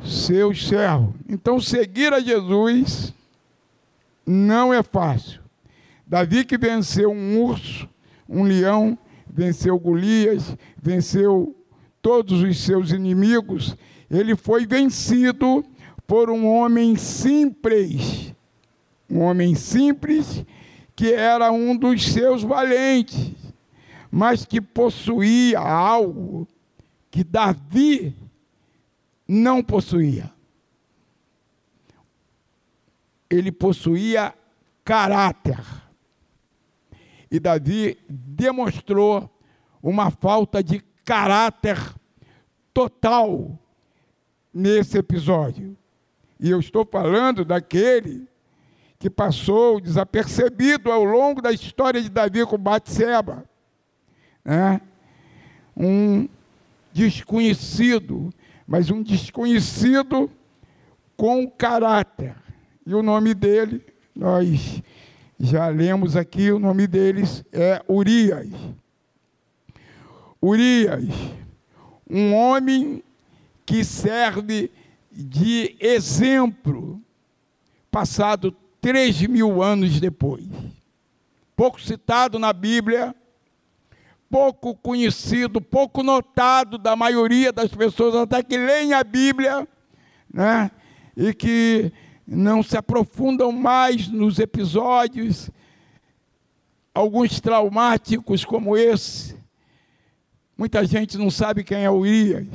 seus 0.04 0.66
servos. 0.66 1.14
Então, 1.28 1.60
seguir 1.60 2.12
a 2.12 2.18
Jesus 2.18 3.14
não 4.26 4.74
é 4.74 4.82
fácil. 4.82 5.40
Davi 6.04 6.44
que 6.44 6.58
venceu 6.58 7.12
um 7.12 7.40
urso, 7.40 7.88
um 8.28 8.42
leão, 8.42 8.98
venceu 9.32 9.78
Golias, 9.78 10.56
venceu 10.82 11.54
todos 12.00 12.42
os 12.42 12.58
seus 12.60 12.90
inimigos, 12.90 13.76
ele 14.10 14.34
foi 14.34 14.66
vencido 14.66 15.64
por 16.08 16.28
um 16.28 16.44
homem 16.44 16.96
simples. 16.96 18.34
Um 19.08 19.20
homem 19.20 19.54
simples 19.54 20.44
que 21.02 21.12
era 21.12 21.50
um 21.50 21.76
dos 21.76 22.12
seus 22.12 22.44
valentes, 22.44 23.34
mas 24.08 24.46
que 24.46 24.60
possuía 24.60 25.58
algo 25.58 26.46
que 27.10 27.24
Davi 27.24 28.14
não 29.26 29.64
possuía. 29.64 30.32
Ele 33.28 33.50
possuía 33.50 34.32
caráter. 34.84 35.58
E 37.28 37.40
Davi 37.40 37.98
demonstrou 38.08 39.28
uma 39.82 40.08
falta 40.08 40.62
de 40.62 40.84
caráter 41.04 41.78
total 42.72 43.58
nesse 44.54 44.98
episódio. 44.98 45.76
E 46.38 46.48
eu 46.48 46.60
estou 46.60 46.86
falando 46.86 47.44
daquele 47.44 48.28
que 49.02 49.10
passou 49.10 49.80
desapercebido 49.80 50.92
ao 50.92 51.02
longo 51.02 51.42
da 51.42 51.50
história 51.50 52.00
de 52.00 52.08
Davi 52.08 52.46
com 52.46 52.56
Batseba. 52.56 53.44
Né? 54.44 54.80
Um 55.76 56.28
desconhecido, 56.92 58.32
mas 58.64 58.92
um 58.92 59.02
desconhecido 59.02 60.30
com 61.16 61.50
caráter. 61.50 62.36
E 62.86 62.94
o 62.94 63.02
nome 63.02 63.34
dele, 63.34 63.84
nós 64.14 64.80
já 65.36 65.66
lemos 65.66 66.14
aqui, 66.14 66.52
o 66.52 66.60
nome 66.60 66.86
deles 66.86 67.44
é 67.52 67.82
Urias. 67.88 68.52
Urias, 70.40 71.08
um 72.08 72.32
homem 72.34 73.02
que 73.66 73.82
serve 73.82 74.70
de 75.10 75.76
exemplo, 75.80 77.00
passado 77.90 78.56
três 78.82 79.22
mil 79.22 79.62
anos 79.62 79.98
depois. 80.00 80.44
Pouco 81.54 81.80
citado 81.80 82.38
na 82.38 82.52
Bíblia, 82.52 83.14
pouco 84.28 84.74
conhecido, 84.74 85.60
pouco 85.60 86.02
notado 86.02 86.76
da 86.76 86.96
maioria 86.96 87.52
das 87.52 87.70
pessoas, 87.70 88.16
até 88.16 88.42
que 88.42 88.56
leem 88.56 88.92
a 88.92 89.04
Bíblia, 89.04 89.66
né? 90.32 90.70
E 91.16 91.32
que 91.32 91.92
não 92.26 92.62
se 92.62 92.76
aprofundam 92.76 93.52
mais 93.52 94.08
nos 94.08 94.38
episódios, 94.38 95.48
alguns 96.92 97.40
traumáticos 97.40 98.44
como 98.44 98.76
esse. 98.76 99.36
Muita 100.58 100.84
gente 100.84 101.16
não 101.16 101.30
sabe 101.30 101.62
quem 101.62 101.84
é 101.84 101.90
Urias. 101.90 102.46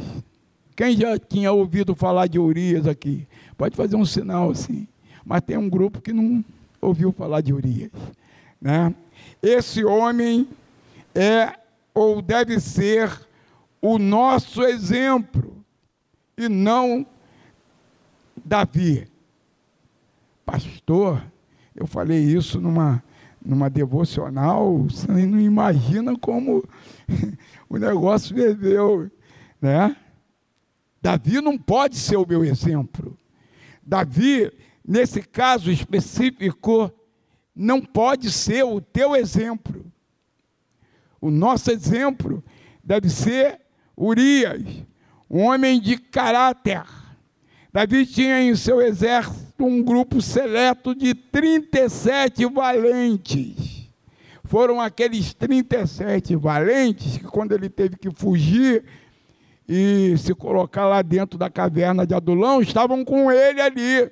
Quem 0.75 0.97
já 0.97 1.17
tinha 1.17 1.51
ouvido 1.51 1.95
falar 1.95 2.27
de 2.27 2.37
Urias 2.37 2.85
aqui? 2.85 3.27
Pode 3.57 3.75
fazer 3.75 3.95
um 3.95 4.05
sinal 4.05 4.51
assim. 4.51 4.87
Mas 5.27 5.41
tem 5.41 5.57
um 5.57 5.69
grupo 5.69 5.99
que 5.99 6.13
não 6.13 6.43
ouviu 6.79 7.11
falar 7.11 7.41
de 7.41 7.51
Urias. 7.51 7.91
Né? 8.61 8.95
Esse 9.43 9.83
homem 9.83 10.47
é 11.13 11.53
ou 11.93 12.21
deve 12.21 12.61
ser 12.61 13.11
o 13.81 13.99
nosso 13.99 14.63
exemplo 14.63 15.53
e 16.37 16.47
não 16.47 17.05
Davi. 18.45 19.05
Pastor, 20.45 21.21
eu 21.75 21.85
falei 21.85 22.19
isso 22.19 22.61
numa, 22.61 23.03
numa 23.43 23.69
devocional, 23.69 24.83
você 24.83 25.11
não 25.11 25.41
imagina 25.41 26.17
como 26.17 26.63
o 27.67 27.77
negócio 27.77 28.33
viveu, 28.33 29.11
né? 29.61 29.93
Davi 31.01 31.41
não 31.41 31.57
pode 31.57 31.97
ser 31.97 32.15
o 32.15 32.25
meu 32.25 32.45
exemplo. 32.45 33.17
Davi, 33.83 34.51
nesse 34.87 35.21
caso 35.21 35.69
específico, 35.69 36.89
não 37.53 37.81
pode 37.81 38.31
ser 38.31 38.63
o 38.63 38.79
teu 38.79 39.15
exemplo. 39.15 39.85
O 41.19 41.29
nosso 41.29 41.69
exemplo 41.69 42.43
deve 42.83 43.09
ser 43.09 43.59
Urias, 43.97 44.63
um 45.29 45.41
homem 45.41 45.81
de 45.81 45.97
caráter. 45.97 46.83
Davi 47.73 48.05
tinha 48.05 48.41
em 48.41 48.55
seu 48.55 48.81
exército 48.81 49.65
um 49.65 49.83
grupo 49.83 50.21
seleto 50.21 50.95
de 50.95 51.13
37 51.13 52.45
valentes. 52.45 53.89
Foram 54.45 54.79
aqueles 54.79 55.33
37 55.33 56.35
valentes 56.35 57.17
que, 57.17 57.25
quando 57.25 57.51
ele 57.51 57.69
teve 57.69 57.97
que 57.97 58.09
fugir, 58.09 58.85
e 59.67 60.15
se 60.17 60.33
colocar 60.33 60.87
lá 60.87 61.01
dentro 61.01 61.37
da 61.37 61.49
caverna 61.49 62.07
de 62.07 62.13
Adulão, 62.13 62.61
estavam 62.61 63.03
com 63.03 63.29
ele 63.29 63.59
ali. 63.59 64.09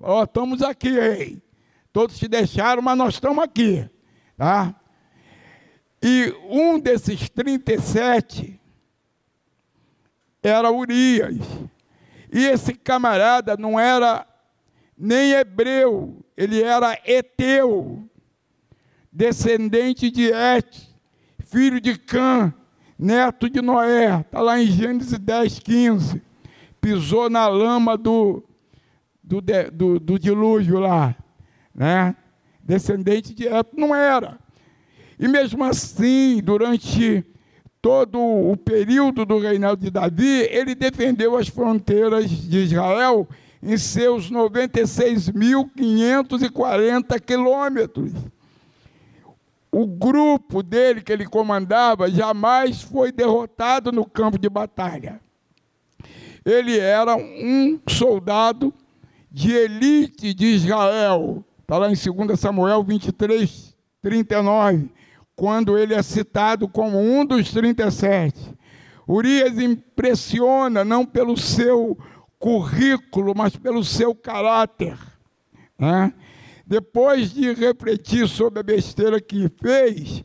Ó, 0.00 0.20
oh, 0.20 0.24
estamos 0.24 0.62
aqui, 0.62 0.88
ei. 0.88 1.42
Todos 1.92 2.18
te 2.18 2.28
deixaram, 2.28 2.82
mas 2.82 2.96
nós 2.96 3.14
estamos 3.14 3.42
aqui. 3.42 3.88
Tá? 4.36 4.74
E 6.02 6.32
um 6.48 6.78
desses 6.78 7.28
37 7.28 8.60
era 10.42 10.70
Urias. 10.70 11.36
E 12.32 12.44
esse 12.44 12.74
camarada 12.74 13.56
não 13.56 13.78
era 13.78 14.26
nem 14.96 15.32
hebreu, 15.32 16.24
ele 16.36 16.62
era 16.62 16.98
eteu, 17.04 18.04
descendente 19.12 20.10
de 20.10 20.30
Et, 20.30 20.88
filho 21.44 21.80
de 21.80 21.96
Cã, 21.96 22.52
neto 22.98 23.48
de 23.48 23.62
Noé, 23.62 24.20
está 24.20 24.40
lá 24.40 24.60
em 24.60 24.66
Gênesis 24.66 25.18
10, 25.18 25.60
15. 25.60 26.22
Pisou 26.80 27.30
na 27.30 27.46
lama 27.46 27.96
do, 27.96 28.42
do, 29.28 29.40
do, 29.72 30.00
do 30.00 30.18
dilúvio 30.18 30.80
lá, 30.80 31.14
né? 31.74 32.16
Descendente 32.62 33.34
de 33.34 33.46
Eto, 33.46 33.78
não 33.78 33.94
era. 33.94 34.38
E 35.18 35.28
mesmo 35.28 35.64
assim, 35.64 36.40
durante 36.42 37.24
todo 37.80 38.18
o 38.18 38.56
período 38.56 39.24
do 39.24 39.38
reinado 39.38 39.80
de 39.80 39.90
Davi, 39.90 40.48
ele 40.50 40.74
defendeu 40.74 41.36
as 41.36 41.46
fronteiras 41.48 42.28
de 42.28 42.58
Israel 42.58 43.28
em 43.62 43.76
seus 43.76 44.28
96.540 44.30 47.20
quilômetros 47.20 48.12
o 49.70 49.86
grupo 49.86 50.62
dele 50.62 51.02
que 51.02 51.12
ele 51.12 51.26
comandava 51.26 52.10
jamais 52.10 52.82
foi 52.82 53.12
derrotado 53.12 53.92
no 53.92 54.04
campo 54.04 54.38
de 54.38 54.48
batalha. 54.48 55.20
Ele 56.44 56.78
era 56.78 57.16
um 57.16 57.78
soldado 57.88 58.72
de 59.38 59.52
elite 59.52 60.34
de 60.34 60.46
Israel. 60.46 61.44
Está 61.60 61.78
lá 61.78 61.88
em 61.88 61.94
2 61.94 62.40
Samuel 62.40 62.82
23, 62.82 63.72
39, 64.02 64.90
quando 65.36 65.78
ele 65.78 65.94
é 65.94 66.02
citado 66.02 66.66
como 66.66 66.98
um 66.98 67.24
dos 67.24 67.52
37. 67.52 68.52
Urias 69.06 69.56
impressiona 69.56 70.84
não 70.84 71.06
pelo 71.06 71.36
seu 71.36 71.96
currículo, 72.36 73.32
mas 73.36 73.54
pelo 73.54 73.84
seu 73.84 74.12
caráter. 74.12 74.98
Né? 75.78 76.12
Depois 76.66 77.32
de 77.32 77.52
refletir 77.54 78.26
sobre 78.26 78.58
a 78.58 78.64
besteira 78.64 79.20
que 79.20 79.48
fez, 79.62 80.24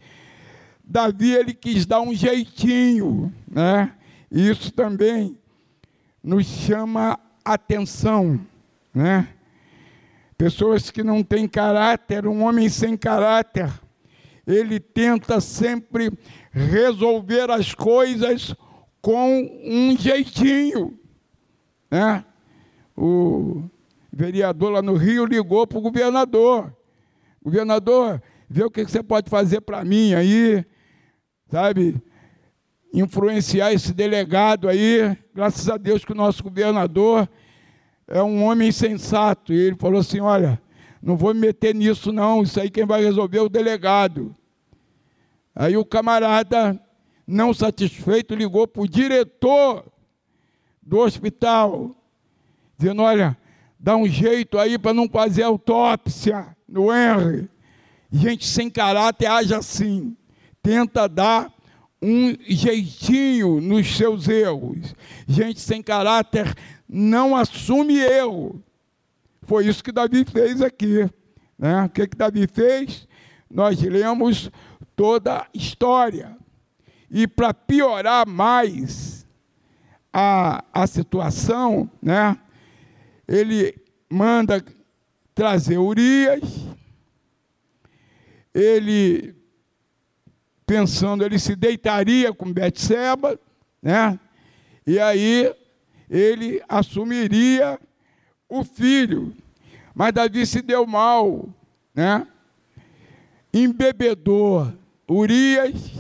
Davi 0.83 1.33
ele 1.33 1.53
quis 1.53 1.85
dar 1.85 2.01
um 2.01 2.15
jeitinho, 2.15 3.31
né? 3.47 3.93
E 4.31 4.49
isso 4.49 4.71
também 4.71 5.37
nos 6.21 6.45
chama 6.45 7.19
atenção, 7.45 8.39
né? 8.93 9.27
Pessoas 10.37 10.91
que 10.91 11.03
não 11.03 11.23
têm 11.23 11.47
caráter, 11.47 12.27
um 12.27 12.43
homem 12.43 12.67
sem 12.69 12.97
caráter, 12.97 13.71
ele 14.45 14.79
tenta 14.79 15.39
sempre 15.39 16.11
resolver 16.51 17.49
as 17.49 17.73
coisas 17.73 18.55
com 19.01 19.41
um 19.63 19.97
jeitinho, 19.97 20.97
né? 21.89 22.25
O 22.95 23.63
vereador 24.11 24.71
lá 24.71 24.81
no 24.81 24.95
Rio 24.95 25.25
ligou 25.25 25.65
para 25.65 25.77
o 25.77 25.81
governador. 25.81 26.75
Governador, 27.43 28.21
vê 28.49 28.63
o 28.63 28.71
que 28.71 28.83
você 28.83 29.01
pode 29.01 29.29
fazer 29.29 29.61
para 29.61 29.83
mim 29.83 30.13
aí, 30.13 30.63
sabe? 31.49 31.95
Influenciar 32.93 33.73
esse 33.73 33.93
delegado 33.93 34.69
aí. 34.69 35.17
Graças 35.33 35.67
a 35.69 35.77
Deus 35.77 36.05
que 36.05 36.11
o 36.11 36.15
nosso 36.15 36.43
governador 36.43 37.27
é 38.07 38.21
um 38.21 38.43
homem 38.43 38.71
sensato. 38.71 39.53
E 39.53 39.57
ele 39.59 39.75
falou 39.75 39.99
assim: 39.99 40.19
olha, 40.19 40.61
não 41.01 41.17
vou 41.17 41.33
me 41.33 41.41
meter 41.41 41.73
nisso, 41.75 42.11
não. 42.11 42.43
Isso 42.43 42.59
aí 42.59 42.69
quem 42.69 42.85
vai 42.85 43.03
resolver 43.03 43.37
é 43.37 43.41
o 43.41 43.49
delegado. 43.49 44.35
Aí 45.55 45.77
o 45.77 45.85
camarada, 45.85 46.79
não 47.27 47.53
satisfeito, 47.53 48.33
ligou 48.33 48.67
para 48.67 48.81
o 48.81 48.87
diretor 48.87 49.85
do 50.81 50.99
hospital, 50.99 51.91
dizendo: 52.77 53.01
olha, 53.01 53.37
dá 53.79 53.95
um 53.95 54.07
jeito 54.07 54.57
aí 54.57 54.77
para 54.77 54.93
não 54.93 55.07
fazer 55.09 55.43
autópsia 55.43 56.55
no 56.67 56.91
Henry. 56.93 57.49
Gente 58.11 58.45
sem 58.45 58.69
caráter 58.69 59.25
age 59.25 59.53
assim, 59.53 60.15
tenta 60.61 61.07
dar 61.09 61.51
um 62.01 62.35
jeitinho 62.47 63.61
nos 63.61 63.95
seus 63.95 64.27
erros. 64.27 64.93
Gente 65.27 65.59
sem 65.59 65.81
caráter 65.81 66.53
não 66.93 67.35
assume 67.35 67.97
erro. 67.97 68.63
Foi 69.41 69.65
isso 69.65 69.83
que 69.83 69.91
Davi 69.91 70.23
fez 70.23 70.61
aqui. 70.61 71.09
Né? 71.57 71.85
O 71.85 71.89
que, 71.89 72.05
que 72.05 72.15
Davi 72.15 72.47
fez? 72.47 73.07
Nós 73.49 73.81
lemos 73.81 74.51
toda 74.95 75.39
a 75.39 75.47
história. 75.55 76.37
E 77.09 77.27
para 77.27 77.51
piorar 77.51 78.27
mais 78.27 79.25
a, 80.13 80.63
a 80.71 80.85
situação, 80.85 81.89
né? 81.99 82.37
ele 83.27 83.75
manda 84.07 84.63
trazer 85.33 85.79
Urias, 85.79 86.43
ele, 88.53 89.35
pensando, 90.63 91.25
ele 91.25 91.39
se 91.39 91.55
deitaria 91.55 92.31
com 92.31 92.53
Betseba, 92.53 93.39
né? 93.81 94.19
E 94.85 94.99
aí 94.99 95.51
ele 96.09 96.61
assumiria 96.67 97.79
o 98.47 98.63
filho. 98.63 99.33
Mas 99.93 100.13
Davi 100.13 100.45
se 100.45 100.61
deu 100.61 100.85
mal, 100.85 101.49
né? 101.93 102.27
Embebedou 103.53 104.73
Urias, 105.09 105.91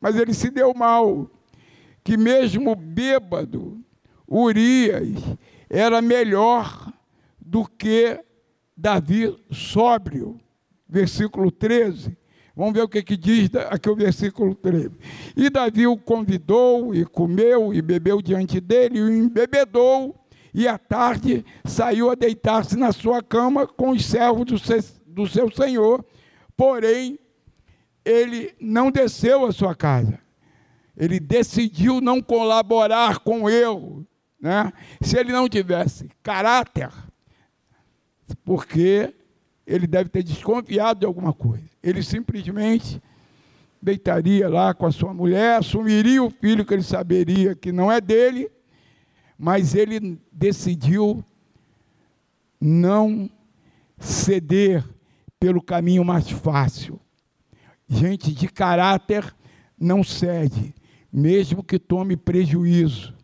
mas 0.00 0.16
ele 0.16 0.34
se 0.34 0.50
deu 0.50 0.74
mal. 0.74 1.30
Que 2.04 2.16
mesmo 2.16 2.74
bêbado, 2.74 3.80
Urias 4.28 5.18
era 5.70 6.02
melhor 6.02 6.92
do 7.40 7.66
que 7.66 8.22
Davi 8.76 9.36
sóbrio. 9.50 10.40
Versículo 10.88 11.50
13. 11.50 12.16
Vamos 12.54 12.74
ver 12.74 12.82
o 12.82 12.88
que, 12.88 13.02
que 13.02 13.16
diz 13.16 13.50
aqui 13.70 13.88
o 13.88 13.96
versículo 13.96 14.54
13. 14.54 14.90
E 15.36 15.48
Davi 15.48 15.86
o 15.86 15.96
convidou, 15.96 16.94
e 16.94 17.04
comeu, 17.04 17.72
e 17.72 17.80
bebeu 17.80 18.20
diante 18.20 18.60
dele, 18.60 18.98
e 18.98 19.02
o 19.02 19.12
embebedou, 19.12 20.14
e 20.52 20.68
à 20.68 20.76
tarde 20.76 21.44
saiu 21.64 22.10
a 22.10 22.14
deitar-se 22.14 22.76
na 22.76 22.92
sua 22.92 23.22
cama 23.22 23.66
com 23.66 23.90
os 23.90 24.04
servos 24.04 24.44
do 24.44 24.58
seu, 24.58 24.80
do 25.06 25.26
seu 25.26 25.50
senhor, 25.50 26.04
porém 26.54 27.18
ele 28.04 28.54
não 28.60 28.90
desceu 28.90 29.46
à 29.46 29.52
sua 29.52 29.74
casa. 29.74 30.18
Ele 30.94 31.18
decidiu 31.18 32.02
não 32.02 32.20
colaborar 32.20 33.20
com 33.20 33.48
eu, 33.48 34.06
né? 34.38 34.70
Se 35.00 35.16
ele 35.16 35.32
não 35.32 35.48
tivesse 35.48 36.10
caráter, 36.22 36.90
porque 38.44 39.14
ele 39.72 39.86
deve 39.86 40.10
ter 40.10 40.22
desconfiado 40.22 41.00
de 41.00 41.06
alguma 41.06 41.32
coisa. 41.32 41.64
Ele 41.82 42.02
simplesmente 42.02 43.02
deitaria 43.80 44.46
lá 44.48 44.74
com 44.74 44.84
a 44.84 44.92
sua 44.92 45.14
mulher, 45.14 45.56
assumiria 45.58 46.22
o 46.22 46.28
filho 46.28 46.64
que 46.64 46.74
ele 46.74 46.82
saberia 46.82 47.54
que 47.54 47.72
não 47.72 47.90
é 47.90 47.98
dele, 47.98 48.50
mas 49.38 49.74
ele 49.74 50.20
decidiu 50.30 51.24
não 52.60 53.30
ceder 53.98 54.84
pelo 55.40 55.62
caminho 55.62 56.04
mais 56.04 56.30
fácil. 56.30 57.00
Gente 57.88 58.32
de 58.32 58.48
caráter 58.48 59.34
não 59.80 60.04
cede, 60.04 60.74
mesmo 61.10 61.64
que 61.64 61.78
tome 61.78 62.14
prejuízo. 62.14 63.14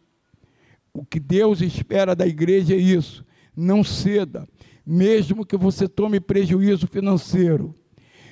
O 0.95 1.05
que 1.05 1.21
Deus 1.21 1.61
espera 1.61 2.17
da 2.17 2.27
igreja 2.27 2.75
é 2.75 2.79
isso: 2.79 3.25
não 3.55 3.85
ceda, 3.85 4.49
mesmo 4.91 5.45
que 5.45 5.55
você 5.55 5.87
tome 5.87 6.19
prejuízo 6.19 6.87
financeiro, 6.87 7.75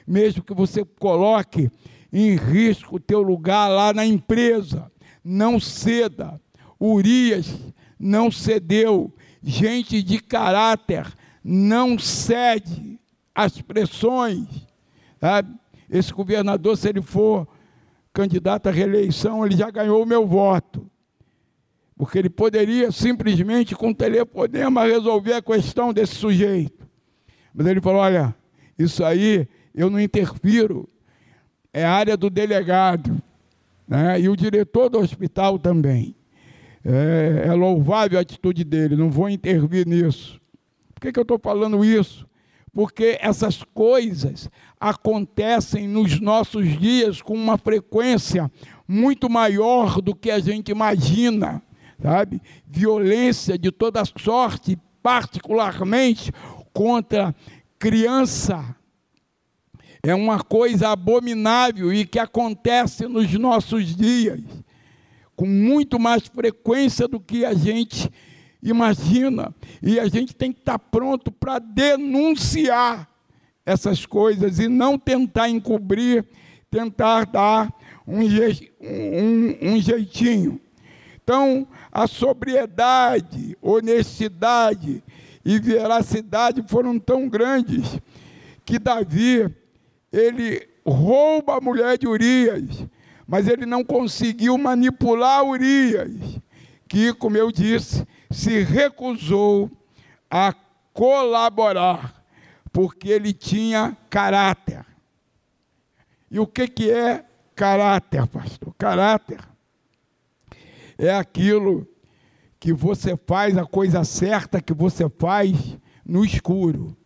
mesmo 0.07 0.43
que 0.43 0.55
você 0.55 0.83
coloque 0.83 1.71
em 2.11 2.35
risco 2.35 2.97
o 2.97 3.01
teu 3.01 3.21
lugar 3.21 3.69
lá 3.69 3.93
na 3.93 4.07
empresa, 4.07 4.91
não 5.23 5.61
ceda. 5.61 6.41
Urias 6.81 7.55
não 8.01 8.31
cedeu. 8.31 9.15
Gente 9.43 10.03
de 10.03 10.19
caráter 10.19 11.07
não 11.45 11.99
cede 11.99 12.99
às 13.35 13.61
pressões. 13.61 14.47
Esse 15.91 16.11
governador, 16.11 16.79
se 16.79 16.89
ele 16.89 17.03
for 17.03 17.47
candidato 18.15 18.69
à 18.69 18.73
reeleição, 18.73 19.45
ele 19.45 19.59
já 19.59 19.71
ganhou 19.71 20.03
o 20.03 20.07
meu 20.07 20.27
voto. 20.27 20.91
Porque 21.97 22.19
ele 22.19 22.29
poderia 22.29 22.93
simplesmente, 22.93 23.75
com 23.75 23.93
telefonema, 23.93 24.85
resolver 24.85 25.33
a 25.33 25.43
questão 25.43 25.93
desse 25.93 26.15
sujeito. 26.15 26.87
Mas 27.55 27.67
ele 27.67 27.81
falou: 27.81 28.01
olha, 28.01 28.35
isso 28.79 29.03
aí 29.03 29.49
eu 29.75 29.89
não 29.89 29.99
interfiro, 29.99 30.89
é 31.73 31.85
área 31.85 32.17
do 32.17 32.29
delegado, 32.29 33.21
né? 33.89 34.21
e 34.21 34.29
o 34.29 34.37
diretor 34.37 34.91
do 34.91 34.99
hospital 34.99 35.59
também. 35.59 36.15
É, 36.85 37.47
é 37.49 37.53
louvável 37.53 38.19
a 38.19 38.23
atitude 38.23 38.63
dele, 38.63 38.95
não 38.95 39.11
vou 39.11 39.29
intervir 39.29 39.89
nisso. 39.89 40.41
Por 40.95 41.01
que, 41.01 41.13
que 41.13 41.19
eu 41.19 41.23
estou 41.23 41.39
falando 41.39 41.85
isso? 41.85 42.27
Porque 42.73 43.19
essas 43.21 43.65
coisas 43.75 44.51
acontecem 44.79 45.89
nos 45.89 46.21
nossos 46.21 46.79
dias 46.79 47.21
com 47.21 47.35
uma 47.35 47.59
frequência 47.59 48.51
muito 48.87 49.29
maior 49.29 50.01
do 50.01 50.15
que 50.15 50.31
a 50.31 50.39
gente 50.39 50.71
imagina 50.71 51.63
sabe? 52.03 52.41
Violência 52.67 53.59
de 53.59 53.71
toda 53.71 54.05
sorte, 54.05 54.79
particularmente 55.03 56.33
contra 56.73 57.35
criança. 57.79 58.77
É 60.03 60.15
uma 60.15 60.43
coisa 60.43 60.91
abominável 60.91 61.93
e 61.93 62.07
que 62.07 62.19
acontece 62.19 63.07
nos 63.07 63.33
nossos 63.35 63.97
dias, 63.97 64.41
com 65.35 65.47
muito 65.47 65.99
mais 65.99 66.27
frequência 66.29 67.09
do 67.09 67.19
que 67.19 67.45
a 67.45 67.55
gente 67.55 68.11
imagina. 68.63 69.55
E 69.83 69.99
a 69.99 70.07
gente 70.07 70.35
tem 70.35 70.53
que 70.53 70.61
estar 70.61 70.79
pronto 70.79 71.33
para 71.33 71.59
denunciar 71.59 73.09
essas 73.65 74.07
coisas 74.07 74.61
e 74.61 74.69
não 74.69 74.97
tentar 74.97 75.49
encobrir, 75.49 76.25
tentar 76.71 77.27
dar 77.27 77.75
um, 78.07 78.21
um, 78.21 79.73
um 79.73 79.81
jeitinho. 79.81 80.61
Então, 81.27 81.67
a 81.91 82.07
sobriedade, 82.07 83.59
honestidade 83.61 85.03
e 85.45 85.59
veracidade 85.59 86.63
foram 86.69 87.01
tão 87.01 87.29
grandes 87.29 87.99
que 88.65 88.79
Davi, 88.79 89.53
ele 90.13 90.69
rouba 90.87 91.57
a 91.57 91.61
mulher 91.61 91.99
de 91.99 92.07
Urias, 92.07 92.87
mas 93.27 93.49
ele 93.49 93.67
não 93.67 93.83
conseguiu 93.83 94.57
manipular 94.57 95.43
Urias, 95.43 96.13
que, 96.87 97.13
como 97.13 97.37
eu 97.37 97.51
disse, 97.51 98.07
se 98.31 98.63
recusou 98.63 99.69
a 100.31 100.55
colaborar, 100.93 102.25
porque 102.73 103.09
ele 103.09 103.33
tinha 103.33 103.97
caráter. 104.09 104.87
E 106.31 106.39
o 106.39 106.47
que, 106.47 106.69
que 106.69 106.89
é 106.89 107.25
caráter, 107.57 108.29
pastor? 108.29 108.73
Caráter 108.79 109.56
é 110.99 111.15
aquilo 111.15 111.87
que 112.59 112.73
você 112.73 113.17
faz, 113.27 113.57
a 113.57 113.65
coisa 113.65 114.05
certa 114.05 114.61
que 114.61 114.73
você 114.73 115.09
faz 115.09 115.79
no 116.05 116.25
escuro. 116.25 116.97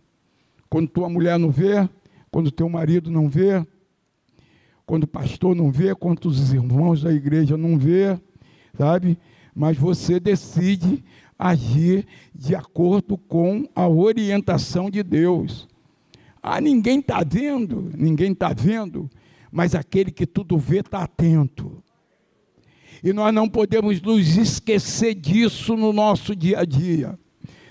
Quando 0.69 0.89
tua 0.89 1.09
mulher 1.09 1.39
não 1.39 1.51
vê, 1.51 1.89
quando 2.31 2.51
teu 2.51 2.69
marido 2.69 3.11
não 3.11 3.29
vê, 3.29 3.65
quando 4.87 5.05
o 5.05 5.09
pastor 5.09 5.55
não 5.55 5.71
vê, 5.71 5.95
quando 5.95 6.27
os 6.27 6.53
irmãos 6.53 7.03
da 7.03 7.13
igreja 7.13 7.57
não 7.57 7.79
vê, 7.79 8.19
sabe? 8.77 9.19
Mas 9.55 9.77
você 9.77 10.21
decide 10.21 11.05
agir 11.39 12.07
de 12.35 12.55
acordo 12.55 13.17
com 13.17 13.69
a 13.75 13.89
orientação 13.89 14.91
de 14.91 15.03
Deus. 15.03 15.69
Ah, 16.43 16.61
ninguém 16.61 17.01
está 17.01 17.23
vendo, 17.27 17.91
ninguém 17.97 18.33
está 18.33 18.53
vendo, 18.53 19.11
mas 19.51 19.75
aquele 19.75 20.11
que 20.11 20.27
tudo 20.27 20.57
vê 20.57 20.81
está 20.81 21.03
atento. 21.03 21.83
E 23.03 23.13
nós 23.13 23.33
não 23.33 23.49
podemos 23.49 24.01
nos 24.01 24.37
esquecer 24.37 25.15
disso 25.15 25.77
no 25.77 25.93
nosso 25.93 26.37
dia 26.37 26.61
a 26.61 26.65
dia. 26.65 27.19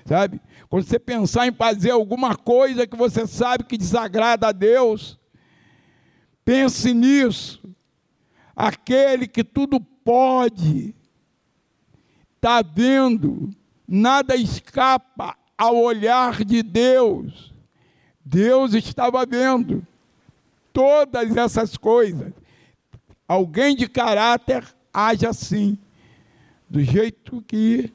Sabe? 0.05 0.41
Quando 0.67 0.83
você 0.83 0.99
pensar 0.99 1.47
em 1.47 1.51
fazer 1.51 1.91
alguma 1.91 2.35
coisa 2.35 2.87
que 2.87 2.95
você 2.95 3.27
sabe 3.27 3.63
que 3.63 3.77
desagrada 3.77 4.47
a 4.47 4.51
Deus, 4.51 5.19
pense 6.43 6.93
nisso. 6.93 7.61
Aquele 8.55 9.27
que 9.27 9.43
tudo 9.43 9.79
pode, 9.79 10.95
está 12.35 12.61
vendo, 12.61 13.49
nada 13.87 14.35
escapa 14.35 15.37
ao 15.57 15.77
olhar 15.77 16.43
de 16.43 16.63
Deus. 16.63 17.53
Deus 18.25 18.73
estava 18.73 19.25
vendo 19.25 19.85
todas 20.73 21.35
essas 21.35 21.77
coisas. 21.77 22.31
Alguém 23.27 23.75
de 23.75 23.87
caráter 23.87 24.63
age 25.07 25.25
assim, 25.25 25.77
do 26.69 26.83
jeito 26.83 27.41
que 27.47 27.91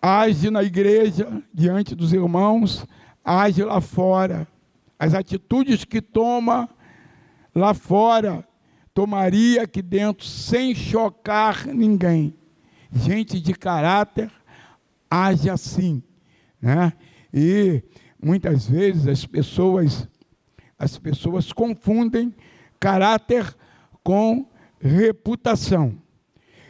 age 0.00 0.50
na 0.50 0.62
igreja, 0.62 1.42
diante 1.52 1.94
dos 1.94 2.12
irmãos, 2.12 2.86
age 3.24 3.62
lá 3.64 3.80
fora. 3.80 4.46
As 4.98 5.14
atitudes 5.14 5.84
que 5.84 6.00
toma 6.00 6.68
lá 7.54 7.72
fora, 7.74 8.46
tomaria 8.92 9.62
aqui 9.62 9.80
dentro 9.80 10.26
sem 10.26 10.74
chocar 10.74 11.66
ninguém. 11.66 12.34
Gente 12.92 13.40
de 13.40 13.54
caráter 13.54 14.30
age 15.10 15.48
assim, 15.48 16.02
né? 16.60 16.92
E 17.32 17.82
muitas 18.22 18.68
vezes 18.68 19.06
as 19.06 19.24
pessoas 19.24 20.08
as 20.78 20.96
pessoas 20.96 21.52
confundem 21.52 22.32
caráter 22.78 23.52
com 24.02 24.46
reputação. 24.80 26.00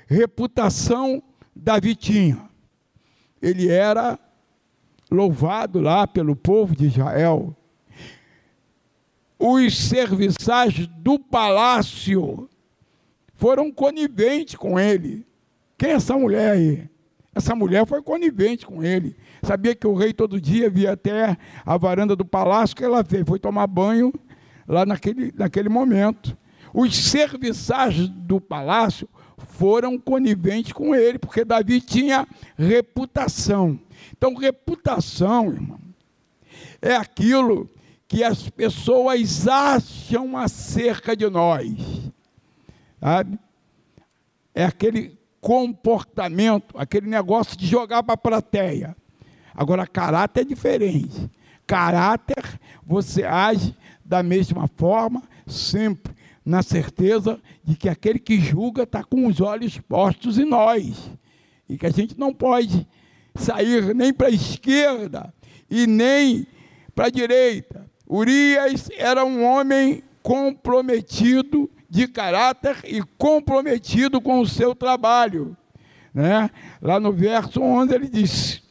Reputação 0.06 1.22
Davi 1.54 1.94
tinha. 1.94 2.48
Ele 3.40 3.68
era 3.68 4.18
louvado 5.10 5.80
lá 5.80 6.06
pelo 6.06 6.34
povo 6.34 6.74
de 6.74 6.86
Israel. 6.86 7.56
Os 9.38 9.78
serviçais 9.78 10.86
do 10.86 11.18
palácio 11.18 12.48
foram 13.34 13.70
coniventes 13.70 14.56
com 14.56 14.78
ele. 14.78 15.26
Quem 15.76 15.90
é 15.90 15.92
essa 15.92 16.16
mulher 16.16 16.52
aí? 16.52 16.88
Essa 17.34 17.54
mulher 17.54 17.86
foi 17.86 18.02
conivente 18.02 18.66
com 18.66 18.82
ele. 18.82 19.16
Sabia 19.42 19.74
que 19.74 19.86
o 19.86 19.94
rei 19.94 20.12
todo 20.12 20.40
dia 20.40 20.68
via 20.68 20.92
até 20.92 21.36
a 21.64 21.76
varanda 21.76 22.16
do 22.16 22.24
palácio 22.24 22.74
que 22.74 22.82
ela 22.82 23.04
fez. 23.04 23.24
Foi 23.24 23.38
tomar 23.38 23.68
banho 23.68 24.12
lá 24.66 24.84
naquele, 24.84 25.32
naquele 25.36 25.68
momento. 25.68 26.36
Os 26.80 26.94
serviçais 26.94 28.08
do 28.08 28.40
palácio 28.40 29.08
foram 29.48 29.98
coniventes 29.98 30.72
com 30.72 30.94
ele, 30.94 31.18
porque 31.18 31.44
Davi 31.44 31.80
tinha 31.80 32.24
reputação. 32.56 33.80
Então, 34.16 34.32
reputação, 34.36 35.48
irmão, 35.48 35.80
é 36.80 36.94
aquilo 36.94 37.68
que 38.06 38.22
as 38.22 38.48
pessoas 38.50 39.48
acham 39.48 40.36
acerca 40.36 41.16
de 41.16 41.28
nós. 41.28 41.74
Sabe? 43.00 43.36
É 44.54 44.64
aquele 44.64 45.18
comportamento, 45.40 46.78
aquele 46.78 47.08
negócio 47.08 47.58
de 47.58 47.66
jogar 47.66 48.04
para 48.04 48.14
a 48.14 48.18
plateia. 48.18 48.96
Agora, 49.52 49.84
caráter 49.84 50.42
é 50.42 50.44
diferente. 50.44 51.28
Caráter, 51.66 52.60
você 52.86 53.24
age 53.24 53.74
da 54.04 54.22
mesma 54.22 54.68
forma, 54.68 55.24
sempre 55.44 56.16
na 56.48 56.62
certeza 56.62 57.38
de 57.62 57.76
que 57.76 57.90
aquele 57.90 58.18
que 58.18 58.40
julga 58.40 58.84
está 58.84 59.04
com 59.04 59.26
os 59.26 59.38
olhos 59.38 59.78
postos 59.80 60.38
em 60.38 60.46
nós. 60.46 61.10
E 61.68 61.76
que 61.76 61.84
a 61.84 61.90
gente 61.90 62.18
não 62.18 62.32
pode 62.32 62.88
sair 63.34 63.94
nem 63.94 64.14
para 64.14 64.28
a 64.28 64.30
esquerda 64.30 65.34
e 65.70 65.86
nem 65.86 66.46
para 66.94 67.08
a 67.08 67.10
direita. 67.10 67.84
Urias 68.08 68.88
era 68.96 69.26
um 69.26 69.44
homem 69.44 70.02
comprometido 70.22 71.70
de 71.86 72.08
caráter 72.08 72.78
e 72.82 73.02
comprometido 73.18 74.18
com 74.18 74.40
o 74.40 74.48
seu 74.48 74.74
trabalho. 74.74 75.54
Né? 76.14 76.48
Lá 76.80 76.98
no 76.98 77.12
verso 77.12 77.60
11 77.60 77.94
ele 77.94 78.08
diz 78.08 78.62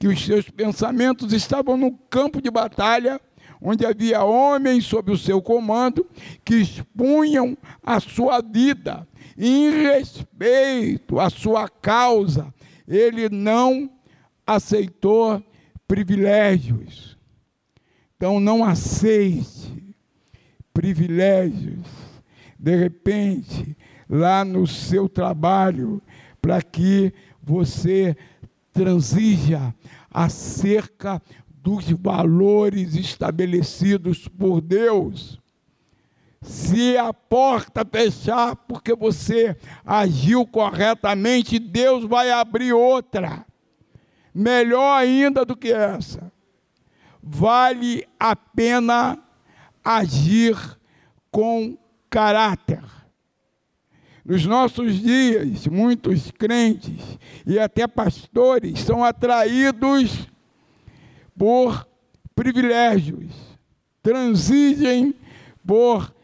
que 0.00 0.08
os 0.08 0.20
seus 0.20 0.50
pensamentos 0.50 1.32
estavam 1.32 1.76
no 1.76 1.92
campo 2.10 2.42
de 2.42 2.50
batalha, 2.50 3.20
onde 3.64 3.84
havia 3.84 4.22
homens 4.22 4.84
sob 4.84 5.10
o 5.10 5.18
seu 5.18 5.42
comando 5.42 6.06
que 6.44 6.56
expunham 6.56 7.56
a 7.82 7.98
sua 7.98 8.40
vida. 8.40 9.08
em 9.36 9.82
respeito 9.82 11.18
à 11.18 11.28
sua 11.28 11.68
causa, 11.68 12.54
ele 12.86 13.28
não 13.28 13.90
aceitou 14.46 15.42
privilégios. 15.88 17.18
Então 18.16 18.38
não 18.38 18.64
aceite 18.64 19.96
privilégios 20.72 22.04
de 22.64 22.74
repente, 22.76 23.76
lá 24.08 24.42
no 24.42 24.66
seu 24.66 25.06
trabalho, 25.06 26.00
para 26.40 26.62
que 26.62 27.12
você 27.42 28.16
transija 28.72 29.74
acerca 30.10 31.20
dos 31.64 31.90
valores 31.92 32.94
estabelecidos 32.94 34.28
por 34.28 34.60
Deus. 34.60 35.40
Se 36.42 36.94
a 36.98 37.10
porta 37.10 37.86
fechar 37.90 38.54
porque 38.54 38.94
você 38.94 39.56
agiu 39.82 40.46
corretamente, 40.46 41.58
Deus 41.58 42.04
vai 42.04 42.30
abrir 42.30 42.74
outra, 42.74 43.46
melhor 44.34 44.94
ainda 44.94 45.42
do 45.42 45.56
que 45.56 45.72
essa. 45.72 46.30
Vale 47.22 48.06
a 48.20 48.36
pena 48.36 49.18
agir 49.82 50.54
com 51.30 51.78
caráter. 52.10 52.84
Nos 54.22 54.44
nossos 54.44 55.00
dias, 55.00 55.66
muitos 55.66 56.30
crentes 56.30 57.18
e 57.46 57.58
até 57.58 57.86
pastores 57.86 58.80
são 58.80 59.02
atraídos 59.02 60.28
por 61.36 61.88
privilégios, 62.34 63.32
transigem 64.02 65.14
por 65.66 66.14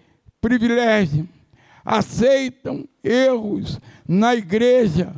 privilégio, 0.41 1.29
aceitam 1.85 2.87
erros 3.03 3.81
na 4.07 4.35
igreja, 4.35 5.15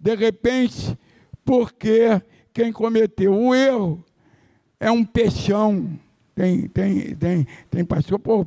de 0.00 0.14
repente, 0.14 0.98
porque 1.44 2.20
quem 2.52 2.72
cometeu 2.72 3.34
o 3.34 3.54
erro 3.54 4.04
é 4.80 4.90
um 4.90 5.04
peixão. 5.04 5.98
Tem, 6.34 6.68
tem, 6.68 7.14
tem, 7.16 7.46
tem 7.70 7.84
pastor, 7.84 8.18
pô, 8.18 8.46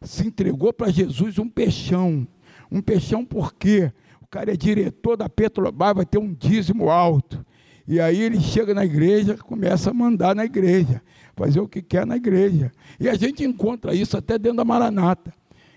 se 0.00 0.26
entregou 0.26 0.72
para 0.72 0.90
Jesus 0.90 1.38
um 1.38 1.48
peixão. 1.48 2.26
Um 2.70 2.80
peixão 2.80 3.24
porque 3.24 3.92
o 4.20 4.26
cara 4.26 4.52
é 4.52 4.56
diretor 4.56 5.16
da 5.16 5.28
Petrobras, 5.28 5.94
vai 5.94 6.06
ter 6.06 6.18
um 6.18 6.32
dízimo 6.32 6.90
alto. 6.90 7.44
E 7.92 8.00
aí 8.00 8.22
ele 8.22 8.40
chega 8.40 8.72
na 8.72 8.86
igreja, 8.86 9.36
começa 9.36 9.90
a 9.90 9.92
mandar 9.92 10.34
na 10.34 10.46
igreja, 10.46 11.02
fazer 11.36 11.60
o 11.60 11.68
que 11.68 11.82
quer 11.82 12.06
na 12.06 12.16
igreja. 12.16 12.72
E 12.98 13.06
a 13.06 13.12
gente 13.12 13.44
encontra 13.44 13.94
isso 13.94 14.16
até 14.16 14.38
dentro 14.38 14.56
da 14.56 14.64
Maranata. 14.64 15.30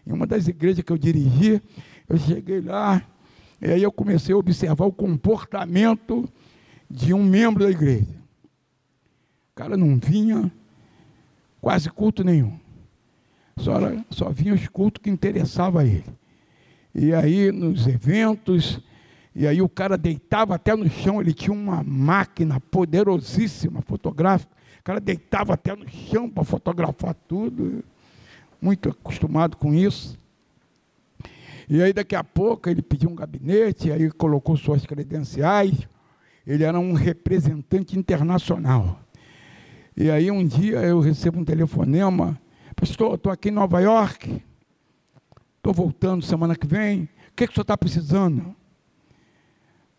Em 0.07 0.13
uma 0.13 0.25
das 0.25 0.47
igrejas 0.47 0.81
que 0.81 0.93
eu 0.93 0.97
dirigi, 0.97 1.61
eu 2.07 2.17
cheguei 2.17 2.61
lá, 2.61 3.05
e 3.61 3.69
aí 3.69 3.83
eu 3.83 3.91
comecei 3.91 4.33
a 4.33 4.37
observar 4.37 4.85
o 4.85 4.93
comportamento 4.93 6.23
de 6.89 7.13
um 7.13 7.21
membro 7.21 7.65
da 7.65 7.69
igreja. 7.69 8.15
O 9.51 9.55
cara 9.55 9.75
não 9.75 9.99
vinha 9.99 10.49
quase 11.59 11.89
culto 11.89 12.23
nenhum. 12.23 12.57
Só, 13.57 13.73
só 14.09 14.29
vinha 14.29 14.53
os 14.53 14.65
cultos 14.69 15.03
que 15.03 15.09
interessavam 15.09 15.81
a 15.81 15.85
ele. 15.85 16.05
E 16.93 17.13
aí, 17.13 17.51
nos 17.51 17.85
eventos, 17.85 18.79
e 19.35 19.45
aí 19.45 19.61
o 19.61 19.67
cara 19.67 19.97
deitava 19.97 20.55
até 20.55 20.75
no 20.75 20.89
chão, 20.89 21.19
ele 21.19 21.33
tinha 21.33 21.53
uma 21.53 21.83
máquina 21.83 22.59
poderosíssima 22.59 23.81
fotográfica. 23.81 24.51
O 24.79 24.83
cara 24.83 24.99
deitava 24.99 25.53
até 25.53 25.75
no 25.75 25.87
chão 25.89 26.29
para 26.29 26.43
fotografar 26.43 27.13
tudo. 27.27 27.83
Muito 28.61 28.89
acostumado 28.89 29.57
com 29.57 29.73
isso. 29.73 30.17
E 31.67 31.81
aí 31.81 31.91
daqui 31.91 32.15
a 32.15 32.23
pouco 32.23 32.69
ele 32.69 32.81
pediu 32.81 33.09
um 33.09 33.15
gabinete, 33.15 33.91
aí 33.91 34.09
colocou 34.11 34.55
suas 34.55 34.85
credenciais. 34.85 35.75
Ele 36.47 36.63
era 36.63 36.79
um 36.79 36.93
representante 36.93 37.97
internacional. 37.97 38.99
E 39.97 40.09
aí 40.09 40.31
um 40.31 40.45
dia 40.45 40.79
eu 40.81 40.99
recebo 40.99 41.39
um 41.39 41.43
telefonema 41.43 42.39
Pastor, 42.75 43.15
estou 43.15 43.31
aqui 43.31 43.47
em 43.47 43.53
Nova 43.53 43.79
York, 43.79 44.43
estou 45.57 45.73
voltando 45.73 46.21
semana 46.21 46.57
que 46.57 46.67
vem. 46.67 47.03
O 47.03 47.09
que, 47.33 47.47
que 47.47 47.51
o 47.51 47.55
senhor 47.55 47.61
está 47.61 47.77
precisando? 47.77 48.53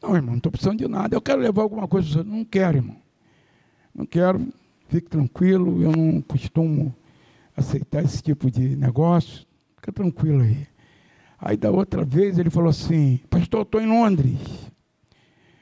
Não, 0.03 0.15
irmão, 0.15 0.33
não 0.33 0.37
estou 0.37 0.53
precisando 0.53 0.79
de 0.79 0.89
nada. 0.89 1.17
Eu 1.17 1.21
quero 1.21 1.41
levar 1.41 1.63
alguma 1.63 1.89
coisa. 1.89 2.09
Senhor. 2.09 2.25
Não 2.25 2.45
quero, 2.45 2.79
irmão. 2.79 2.97
Não 3.95 4.07
quero. 4.07 4.47
Fique 4.89 5.09
tranquilo. 5.09 5.83
Eu 5.83 5.93
não 5.93 6.21
costumo 6.21 6.95
aceitar 7.57 8.05
esse 8.05 8.23
tipo 8.23 8.51
de 8.51 8.77
negócio. 8.77 9.47
Fica 9.77 9.93
tranquilo 9.93 10.43
aí. 10.43 10.67
Aí 11.39 11.57
da 11.57 11.71
outra 11.71 12.05
vez 12.05 12.39
ele 12.39 12.51
falou 12.51 12.71
assim: 12.71 13.21
Pastor, 13.29 13.63
estou 13.63 13.81
em 13.81 13.87
Londres. 13.87 14.39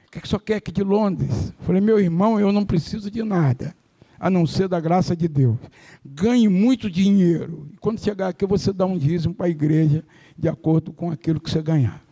O 0.07 0.11
que, 0.11 0.21
que 0.21 0.39
quer 0.41 0.57
aqui 0.57 0.71
de 0.71 0.83
Londres? 0.83 1.53
Eu 1.59 1.65
falei: 1.65 1.81
Meu 1.81 1.99
irmão, 1.99 2.39
eu 2.39 2.53
não 2.53 2.65
preciso 2.65 3.11
de 3.11 3.23
nada 3.23 3.75
a 4.19 4.31
não 4.31 4.47
ser 4.47 4.69
da 4.69 4.81
graça 4.81 5.15
de 5.15 5.29
Deus. 5.29 5.59
Ganhe 6.05 6.49
muito 6.49 6.91
dinheiro. 6.91 7.69
E 7.73 7.77
quando 7.77 8.01
chegar 8.01 8.29
aqui, 8.29 8.47
você 8.47 8.73
dá 8.73 8.87
um 8.87 8.97
dízimo 8.97 9.35
para 9.35 9.47
a 9.47 9.51
igreja, 9.51 10.03
de 10.39 10.49
acordo 10.49 10.93
com 10.95 11.11
aquilo 11.11 11.39
que 11.39 11.51
você 11.51 11.61
ganhar. 11.61 12.03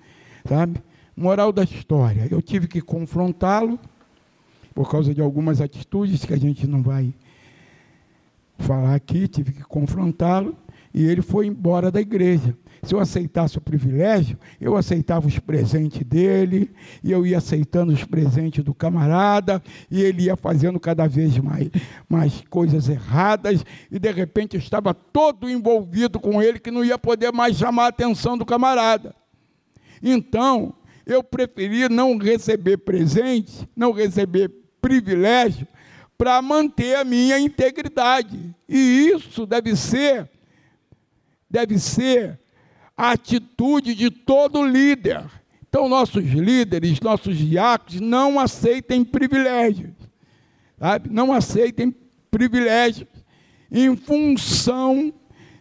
Sabe? 0.47 0.83
Moral 1.17 1.53
da 1.53 1.63
história. 1.63 2.27
Eu 2.31 2.41
tive 2.41 2.67
que 2.67 2.81
confrontá-lo, 2.81 3.79
por 4.75 4.91
causa 4.91 5.15
de 5.15 5.21
algumas 5.21 5.61
atitudes 5.61 6.25
que 6.25 6.33
a 6.33 6.39
gente 6.39 6.67
não 6.67 6.83
vai 6.83 7.13
falar 8.59 8.95
aqui, 8.95 9.29
tive 9.29 9.53
que 9.53 9.63
confrontá-lo, 9.63 10.57
e 10.95 11.05
ele 11.05 11.23
foi 11.23 11.47
embora 11.47 11.91
da 11.91 12.01
igreja. 12.01 12.57
Se 12.83 12.95
eu 12.95 12.99
aceitasse 12.99 13.59
o 13.59 13.61
privilégio, 13.61 14.37
eu 14.61 14.77
aceitava 14.77 15.27
os 15.27 15.39
presentes 15.39 16.03
dele, 16.05 16.71
e 17.03 17.13
eu 17.13 17.27
ia 17.27 17.39
aceitando 17.39 17.93
os 17.93 18.05
presentes 18.05 18.65
do 18.65 18.75
camarada, 18.75 19.63
e 19.91 20.03
ele 20.03 20.25
ia 20.25 20.37
fazendo 20.37 20.81
cada 20.81 21.07
vez 21.07 21.39
mais, 21.39 21.71
mais 22.09 22.43
coisas 22.49 22.89
erradas, 22.89 23.65
e 23.91 23.99
de 23.99 24.11
repente 24.11 24.57
eu 24.57 24.61
estava 24.61 24.93
todo 24.93 25.49
envolvido 25.49 26.19
com 26.19 26.43
ele, 26.43 26.59
que 26.59 26.71
não 26.71 26.85
ia 26.85 26.99
poder 26.99 27.33
mais 27.33 27.57
chamar 27.57 27.85
a 27.85 27.89
atenção 27.89 28.37
do 28.37 28.45
camarada. 28.45 29.15
Então, 30.03 30.75
eu 31.07 31.23
preferi 31.23 31.89
não 31.89 32.17
receber 32.17 32.79
presente, 32.79 33.69
não 33.77 33.93
receber 33.93 34.51
privilégio, 34.81 35.67
para 36.17 36.41
manter 36.41 36.97
a 36.97 37.05
minha 37.05 37.39
integridade. 37.39 38.55
E 38.69 39.11
isso 39.15 39.45
deve 39.45 39.75
ser, 39.75 40.31
deve 41.51 41.79
ser 41.79 42.39
a 42.97 43.13
atitude 43.13 43.95
de 43.95 44.11
todo 44.11 44.65
líder. 44.65 45.25
Então, 45.69 45.89
nossos 45.89 46.25
líderes, 46.25 47.01
nossos 47.01 47.37
diáconos, 47.37 48.01
não 48.01 48.39
aceitem 48.39 49.05
privilégios, 49.05 49.91
sabe? 50.79 51.09
não 51.11 51.33
aceitem 51.33 51.95
privilégios 52.31 53.09
em 53.71 53.97
função 53.97 55.13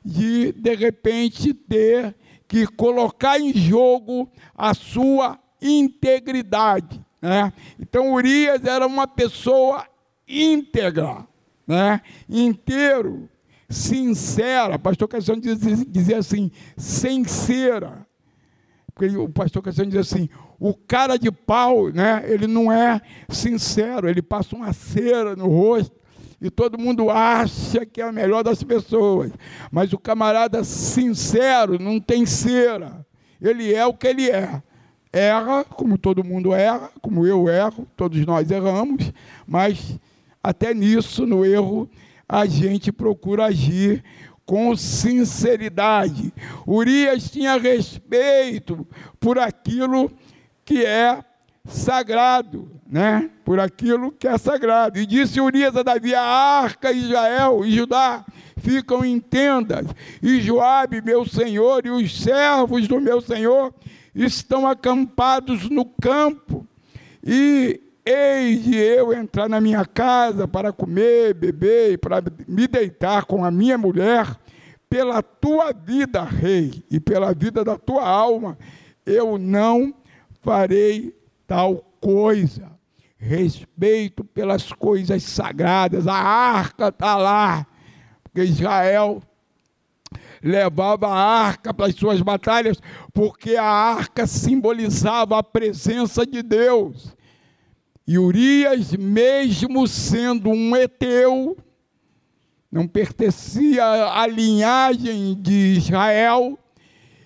de, 0.03 0.51
de 0.51 0.75
repente, 0.75 1.53
ter 1.53 2.13
que 2.51 2.67
colocar 2.67 3.39
em 3.39 3.53
jogo 3.53 4.29
a 4.53 4.73
sua 4.73 5.39
integridade. 5.61 7.01
Né? 7.21 7.53
Então 7.79 8.11
Urias 8.11 8.65
era 8.65 8.85
uma 8.85 9.07
pessoa 9.07 9.87
íntegra, 10.27 11.25
né? 11.65 12.01
inteiro, 12.27 13.29
sincera. 13.69 14.77
Pastor 14.77 15.07
Cassiano 15.07 15.41
dizia 15.41 16.17
assim, 16.17 16.51
sincera. 16.75 18.05
Porque 18.93 19.15
o 19.15 19.29
pastor 19.29 19.63
Cassiano 19.63 19.89
dizia 19.89 20.01
assim, 20.01 20.27
o 20.59 20.73
cara 20.73 21.15
de 21.17 21.31
pau, 21.31 21.87
né? 21.87 22.21
ele 22.25 22.47
não 22.47 22.69
é 22.69 22.99
sincero, 23.29 24.09
ele 24.09 24.21
passa 24.21 24.57
uma 24.57 24.73
cera 24.73 25.37
no 25.37 25.47
rosto 25.47 26.00
e 26.41 26.49
todo 26.49 26.79
mundo 26.79 27.09
acha 27.09 27.85
que 27.85 28.01
é 28.01 28.05
a 28.05 28.11
melhor 28.11 28.43
das 28.43 28.63
pessoas. 28.63 29.31
Mas 29.71 29.93
o 29.93 29.99
camarada 29.99 30.63
sincero 30.63 31.77
não 31.79 31.99
tem 31.99 32.25
cera. 32.25 33.05
Ele 33.39 33.73
é 33.73 33.85
o 33.85 33.93
que 33.93 34.07
ele 34.07 34.29
é. 34.29 34.61
Erra, 35.13 35.63
como 35.63 35.97
todo 35.97 36.23
mundo 36.23 36.53
erra, 36.53 36.89
como 37.01 37.27
eu 37.27 37.47
erro, 37.47 37.85
todos 37.95 38.25
nós 38.25 38.49
erramos, 38.49 39.11
mas 39.45 39.99
até 40.41 40.73
nisso, 40.73 41.25
no 41.25 41.45
erro, 41.45 41.89
a 42.27 42.45
gente 42.45 42.91
procura 42.91 43.45
agir 43.45 44.03
com 44.45 44.75
sinceridade. 44.75 46.33
Urias 46.65 47.29
tinha 47.29 47.57
respeito 47.57 48.87
por 49.19 49.37
aquilo 49.37 50.11
que 50.63 50.85
é 50.85 51.23
sagrado, 51.65 52.71
né? 52.91 53.29
Por 53.45 53.59
aquilo 53.59 54.11
que 54.11 54.27
é 54.27 54.37
sagrado. 54.37 54.99
E 54.99 55.05
disse 55.05 55.39
Urias 55.39 55.75
a 55.75 55.81
Davi: 55.81 56.13
a 56.13 56.21
arca 56.21 56.91
Israel 56.91 57.65
e 57.65 57.71
Judá 57.71 58.25
ficam 58.57 59.03
em 59.03 59.19
tendas, 59.19 59.87
e 60.21 60.41
Joabe, 60.41 61.01
meu 61.01 61.25
senhor, 61.25 61.85
e 61.85 61.89
os 61.89 62.21
servos 62.21 62.87
do 62.87 62.99
meu 62.99 63.21
senhor 63.21 63.73
estão 64.13 64.67
acampados 64.67 65.69
no 65.69 65.85
campo. 65.85 66.67
E 67.23 67.81
Eis 68.03 68.63
de 68.63 68.75
eu 68.75 69.13
entrar 69.13 69.47
na 69.47 69.61
minha 69.61 69.85
casa 69.85 70.47
para 70.47 70.73
comer, 70.73 71.35
beber 71.35 71.93
e 71.93 71.97
para 71.97 72.21
me 72.47 72.67
deitar 72.67 73.25
com 73.25 73.45
a 73.45 73.51
minha 73.51 73.77
mulher, 73.77 74.27
pela 74.89 75.21
tua 75.21 75.71
vida, 75.71 76.23
rei, 76.23 76.83
e 76.89 76.99
pela 76.99 77.31
vida 77.31 77.63
da 77.63 77.77
tua 77.77 78.03
alma, 78.07 78.57
eu 79.05 79.37
não 79.37 79.93
farei 80.41 81.15
tal 81.45 81.85
coisa. 82.01 82.70
Respeito 83.23 84.23
pelas 84.23 84.73
coisas 84.73 85.21
sagradas, 85.21 86.07
a 86.07 86.15
arca 86.15 86.87
está 86.87 87.15
lá, 87.15 87.67
porque 88.23 88.41
Israel 88.41 89.21
levava 90.41 91.07
a 91.07 91.13
arca 91.13 91.71
para 91.71 91.85
as 91.85 91.95
suas 91.95 92.19
batalhas, 92.19 92.81
porque 93.13 93.55
a 93.55 93.63
arca 93.63 94.25
simbolizava 94.25 95.37
a 95.37 95.43
presença 95.43 96.25
de 96.25 96.41
Deus. 96.41 97.15
E 98.07 98.17
Urias, 98.17 98.91
mesmo 98.93 99.87
sendo 99.87 100.49
um 100.49 100.75
Eteu, 100.75 101.55
não 102.71 102.87
pertencia 102.87 103.85
à 103.85 104.25
linhagem 104.25 105.39
de 105.39 105.75
Israel, 105.77 106.57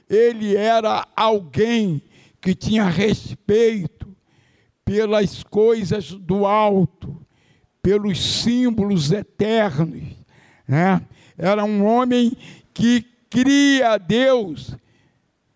ele 0.09 0.57
era 0.57 1.07
alguém 1.15 2.01
que 2.41 2.53
tinha 2.53 2.83
respeito 2.83 3.94
pelas 4.85 5.43
coisas 5.43 6.11
do 6.11 6.45
alto, 6.45 7.19
pelos 7.81 8.41
símbolos 8.41 9.11
eternos, 9.11 10.03
né? 10.67 11.01
Era 11.37 11.65
um 11.65 11.83
homem 11.83 12.31
que 12.73 13.03
cria 13.29 13.97
Deus, 13.97 14.77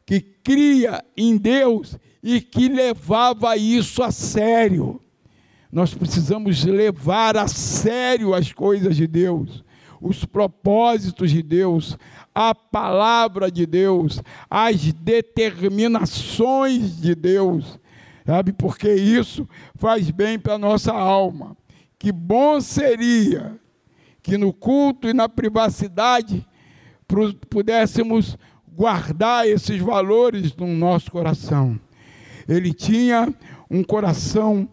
que 0.05 0.19
cria 0.19 1.03
em 1.15 1.37
Deus 1.37 1.97
e 2.21 2.41
que 2.41 2.67
levava 2.67 3.55
isso 3.55 4.03
a 4.03 4.11
sério. 4.11 4.99
Nós 5.71 5.93
precisamos 5.93 6.65
levar 6.65 7.37
a 7.37 7.47
sério 7.47 8.33
as 8.33 8.51
coisas 8.51 8.97
de 8.97 9.05
Deus, 9.05 9.63
os 10.01 10.25
propósitos 10.25 11.29
de 11.29 11.43
Deus, 11.43 11.95
a 12.33 12.55
palavra 12.55 13.51
de 13.51 13.65
Deus, 13.65 14.21
as 14.49 14.91
determinações 14.91 16.99
de 16.99 17.13
Deus, 17.13 17.79
sabe? 18.29 18.53
Porque 18.53 18.93
isso 18.93 19.49
faz 19.73 20.11
bem 20.11 20.37
para 20.37 20.53
a 20.53 20.59
nossa 20.59 20.93
alma. 20.93 21.57
Que 21.97 22.11
bom 22.11 22.61
seria 22.61 23.59
que 24.21 24.37
no 24.37 24.53
culto 24.53 25.09
e 25.09 25.15
na 25.15 25.27
privacidade 25.27 26.45
pudéssemos 27.49 28.37
guardar 28.71 29.47
esses 29.47 29.81
valores 29.81 30.55
no 30.55 30.67
nosso 30.67 31.09
coração. 31.09 31.79
Ele 32.47 32.71
tinha 32.71 33.33
um 33.67 33.83
coração 33.83 34.69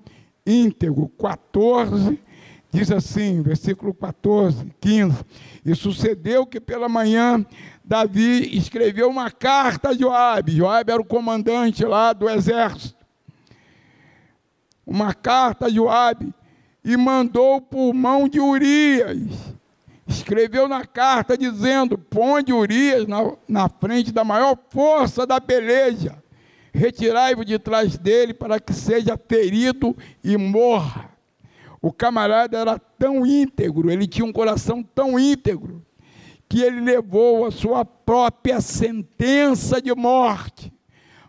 íntegro. 0.46 1.08
14, 1.18 2.20
diz 2.70 2.90
assim, 2.90 3.40
versículo 3.40 3.94
14, 3.94 4.70
15. 4.78 5.16
E 5.64 5.74
sucedeu 5.74 6.44
que 6.44 6.60
pela 6.60 6.90
manhã 6.90 7.42
Davi 7.82 8.54
escreveu 8.54 9.08
uma 9.08 9.30
carta 9.30 9.88
a 9.88 9.94
Joabe. 9.94 10.52
Joabe 10.52 10.92
era 10.92 11.00
o 11.00 11.06
comandante 11.06 11.86
lá 11.86 12.12
do 12.12 12.28
exército. 12.28 12.95
Uma 14.87 15.12
carta 15.12 15.66
a 15.66 15.68
Joabe 15.68 16.33
e 16.85 16.96
mandou 16.96 17.61
por 17.61 17.92
mão 17.92 18.29
de 18.29 18.40
Urias. 18.40 19.18
Escreveu 20.07 20.68
na 20.68 20.87
carta 20.87 21.37
dizendo: 21.37 21.99
Ponde 21.99 22.53
Urias 22.53 23.07
na, 23.07 23.33
na 23.49 23.68
frente 23.68 24.12
da 24.12 24.22
maior 24.22 24.57
força 24.70 25.27
da 25.27 25.40
peleja 25.40 26.16
retirai-vos 26.77 27.46
de 27.46 27.59
trás 27.59 27.96
dele 27.96 28.35
para 28.35 28.61
que 28.61 28.72
seja 28.72 29.16
ferido 29.16 29.96
e 30.22 30.37
morra. 30.37 31.11
O 31.81 31.92
camarada 31.92 32.59
era 32.59 32.79
tão 32.79 33.27
íntegro, 33.27 33.90
ele 33.90 34.07
tinha 34.07 34.25
um 34.25 34.33
coração 34.33 34.83
tão 34.83 35.18
íntegro, 35.18 35.85
que 36.49 36.61
ele 36.61 36.81
levou 36.81 37.46
a 37.46 37.51
sua 37.51 37.85
própria 37.85 38.61
sentença 38.61 39.81
de 39.81 39.94
morte, 39.94 40.72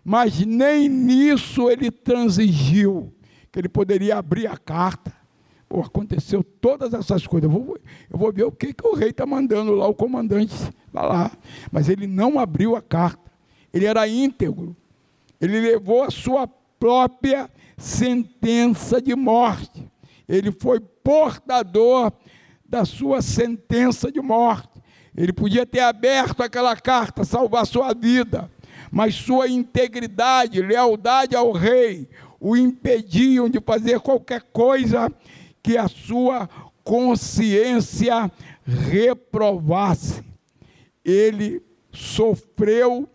mas 0.04 0.46
nem 0.46 0.88
nisso 0.88 1.70
ele 1.70 1.90
transigiu, 1.90 3.14
que 3.58 3.62
ele 3.62 3.70
poderia 3.70 4.18
abrir 4.18 4.46
a 4.46 4.56
carta. 4.56 5.12
Pô, 5.68 5.82
aconteceu 5.82 6.44
todas 6.44 6.94
essas 6.94 7.26
coisas. 7.26 7.52
Eu 7.52 7.60
vou, 7.60 7.78
eu 8.10 8.18
vou 8.18 8.32
ver 8.32 8.44
o 8.44 8.52
que, 8.52 8.72
que 8.72 8.88
o 8.88 8.94
rei 8.94 9.10
está 9.10 9.26
mandando 9.26 9.74
lá, 9.74 9.88
o 9.88 9.94
comandante 9.94 10.56
lá, 10.94 11.02
lá. 11.02 11.32
Mas 11.72 11.90
ele 11.90 12.08
não 12.08 12.40
abriu 12.40 12.76
a 12.76 12.82
carta. 12.82 13.32
Ele 13.74 13.86
era 13.86 14.08
íntegro 14.08 14.76
ele 15.40 15.60
levou 15.60 16.04
a 16.04 16.12
sua 16.12 16.48
própria 16.80 17.50
sentença 17.78 19.02
de 19.02 19.16
morte. 19.16 19.88
Ele 20.28 20.52
foi 20.52 20.80
portador 20.80 22.12
da 22.68 22.84
sua 22.86 23.22
sentença 23.22 24.12
de 24.12 24.20
morte. 24.20 24.82
Ele 25.16 25.32
podia 25.32 25.66
ter 25.66 25.80
aberto 25.80 26.44
aquela 26.44 26.76
carta, 26.76 27.24
salvar 27.24 27.66
sua 27.66 27.94
vida, 27.94 28.52
mas 28.92 29.16
sua 29.16 29.48
integridade, 29.48 30.62
lealdade 30.62 31.36
ao 31.36 31.52
rei, 31.52 32.08
o 32.40 32.56
impediam 32.56 33.50
de 33.50 33.60
fazer 33.60 34.00
qualquer 34.00 34.42
coisa 34.54 35.12
que 35.62 35.78
a 35.78 35.88
sua 35.88 36.48
consciência 36.84 38.32
reprovasse. 38.66 40.24
Ele 41.04 41.62
sofreu 41.92 43.10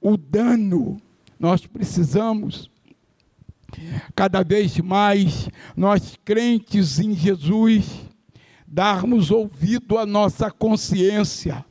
o 0.00 0.16
dano 0.16 1.00
nós 1.40 1.66
precisamos, 1.66 2.70
cada 4.14 4.42
vez 4.44 4.76
mais, 4.78 5.48
nós 5.74 6.14
crentes 6.22 7.00
em 7.00 7.14
Jesus, 7.14 7.86
darmos 8.66 9.30
ouvido 9.30 9.96
à 9.96 10.04
nossa 10.04 10.50
consciência. 10.50 11.64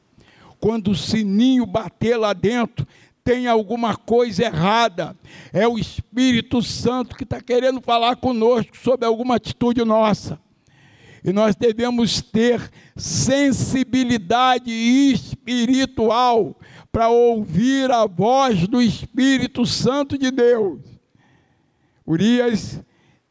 Quando 0.59 0.89
o 0.89 0.95
sininho 0.95 1.67
bater 1.67 2.17
lá 2.17 2.33
dentro, 2.33 2.85
tem 3.29 3.45
alguma 3.45 3.95
coisa 3.95 4.45
errada. 4.45 5.15
É 5.53 5.67
o 5.67 5.77
Espírito 5.77 6.63
Santo 6.63 7.15
que 7.15 7.23
está 7.23 7.39
querendo 7.39 7.79
falar 7.79 8.15
conosco 8.15 8.75
sobre 8.75 9.05
alguma 9.05 9.35
atitude 9.35 9.85
nossa. 9.85 10.39
E 11.23 11.31
nós 11.31 11.55
devemos 11.55 12.23
ter 12.23 12.71
sensibilidade 12.97 14.71
espiritual 14.71 16.59
para 16.91 17.09
ouvir 17.09 17.91
a 17.91 18.07
voz 18.07 18.67
do 18.67 18.81
Espírito 18.81 19.63
Santo 19.63 20.17
de 20.17 20.31
Deus. 20.31 20.81
Urias, 22.07 22.81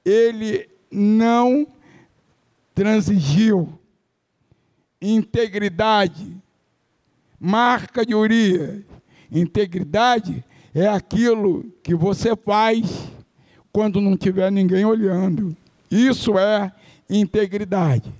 ele 0.04 0.70
não 0.92 1.66
transigiu. 2.72 3.76
Integridade, 5.02 6.36
marca 7.40 8.06
de 8.06 8.14
Urias. 8.14 8.87
Integridade 9.30 10.44
é 10.74 10.86
aquilo 10.86 11.64
que 11.82 11.94
você 11.94 12.34
faz 12.36 13.10
quando 13.72 14.00
não 14.00 14.16
tiver 14.16 14.50
ninguém 14.50 14.84
olhando. 14.84 15.56
Isso 15.90 16.38
é 16.38 16.72
integridade. 17.08 18.12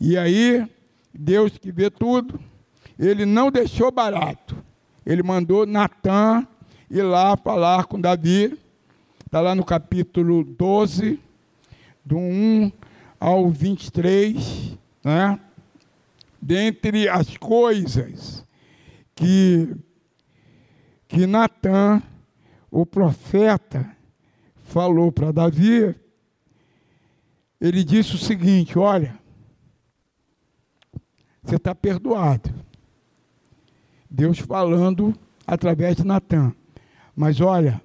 E 0.00 0.16
aí, 0.16 0.66
Deus 1.12 1.58
que 1.58 1.70
vê 1.70 1.90
tudo, 1.90 2.40
ele 2.98 3.26
não 3.26 3.50
deixou 3.50 3.90
barato. 3.90 4.56
Ele 5.04 5.22
mandou 5.22 5.66
Natan 5.66 6.46
ir 6.90 7.02
lá 7.02 7.36
falar 7.36 7.84
com 7.84 8.00
Davi 8.00 8.58
Está 9.30 9.40
lá 9.40 9.54
no 9.54 9.64
capítulo 9.64 10.42
12, 10.42 11.16
do 12.04 12.18
1 12.18 12.72
ao 13.20 13.48
23, 13.48 14.76
né? 15.04 15.38
Dentre 16.42 17.08
as 17.08 17.36
coisas 17.36 18.44
que, 19.14 19.72
que 21.10 21.26
Natan, 21.26 22.00
o 22.70 22.86
profeta, 22.86 23.96
falou 24.62 25.10
para 25.10 25.32
Davi, 25.32 25.92
ele 27.60 27.82
disse 27.82 28.14
o 28.14 28.18
seguinte: 28.18 28.78
Olha, 28.78 29.18
você 31.42 31.56
está 31.56 31.74
perdoado. 31.74 32.54
Deus 34.08 34.38
falando 34.38 35.12
através 35.44 35.96
de 35.96 36.04
Natan. 36.04 36.54
Mas 37.14 37.40
olha, 37.40 37.82